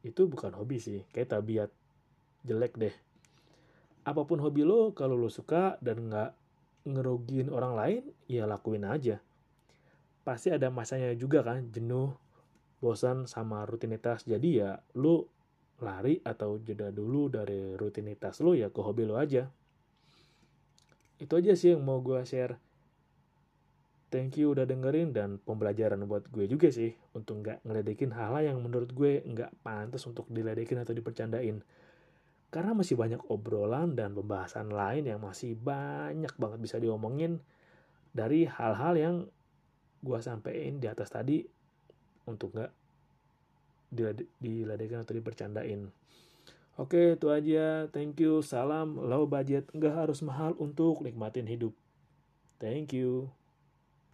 itu 0.07 0.31
bukan 0.31 0.55
hobi 0.55 0.79
sih 0.79 1.03
kayak 1.11 1.35
tabiat 1.35 1.71
jelek 2.47 2.79
deh 2.79 2.95
apa 4.03 4.23
pun 4.23 4.39
hobi 4.39 4.63
lo 4.63 4.95
kalau 4.95 5.19
lo 5.19 5.31
suka 5.31 5.79
dan 5.83 6.11
nggak 6.11 6.31
ngerugiin 6.87 7.51
orang 7.51 7.75
lain, 7.79 8.03
ya 8.27 8.47
lakuin 8.47 8.87
aja. 8.87 9.23
Pasti 10.23 10.51
ada 10.51 10.71
masanya 10.71 11.15
juga 11.15 11.43
kan, 11.43 11.71
jenuh, 11.71 12.15
bosan 12.83 13.27
sama 13.31 13.63
rutinitas. 13.67 14.27
Jadi 14.27 14.63
ya 14.63 14.79
lu 14.99 15.27
lari 15.83 16.23
atau 16.23 16.62
jeda 16.62 16.88
dulu 16.95 17.29
dari 17.29 17.75
rutinitas 17.75 18.40
lu 18.40 18.55
ya 18.55 18.71
ke 18.71 18.81
hobi 18.81 19.03
lu 19.05 19.18
aja. 19.18 19.51
Itu 21.18 21.38
aja 21.38 21.55
sih 21.55 21.75
yang 21.75 21.83
mau 21.83 21.99
gue 22.01 22.23
share. 22.23 22.59
Thank 24.12 24.42
you 24.42 24.53
udah 24.53 24.68
dengerin 24.68 25.16
dan 25.16 25.40
pembelajaran 25.40 26.05
buat 26.05 26.29
gue 26.29 26.45
juga 26.45 26.68
sih 26.68 26.92
untuk 27.16 27.40
nggak 27.40 27.64
ngeledekin 27.64 28.12
hal-hal 28.12 28.55
yang 28.55 28.59
menurut 28.61 28.92
gue 28.92 29.25
nggak 29.25 29.64
pantas 29.64 30.05
untuk 30.05 30.29
diledekin 30.29 30.83
atau 30.83 30.92
dipercandain. 30.92 31.64
Karena 32.53 32.77
masih 32.77 33.01
banyak 33.01 33.25
obrolan 33.33 33.97
dan 33.97 34.12
pembahasan 34.12 34.68
lain 34.68 35.09
yang 35.09 35.25
masih 35.25 35.57
banyak 35.57 36.37
banget 36.37 36.59
bisa 36.61 36.77
diomongin 36.77 37.40
dari 38.12 38.45
hal-hal 38.45 38.95
yang 39.01 39.16
gue 40.05 40.18
sampein 40.21 40.77
di 40.77 40.90
atas 40.90 41.09
tadi 41.09 41.40
untuk 42.29 42.53
nggak 42.53 42.82
diladekan 44.40 45.05
atau 45.05 45.12
dipercandain. 45.12 45.92
Oke, 46.80 47.20
itu 47.20 47.28
aja. 47.28 47.84
Thank 47.93 48.24
you. 48.24 48.40
Salam 48.40 48.97
low 48.97 49.28
budget. 49.28 49.68
Nggak 49.76 50.09
harus 50.09 50.24
mahal 50.24 50.57
untuk 50.57 51.05
nikmatin 51.05 51.45
hidup. 51.45 51.76
Thank 52.57 52.97
you. 52.97 53.28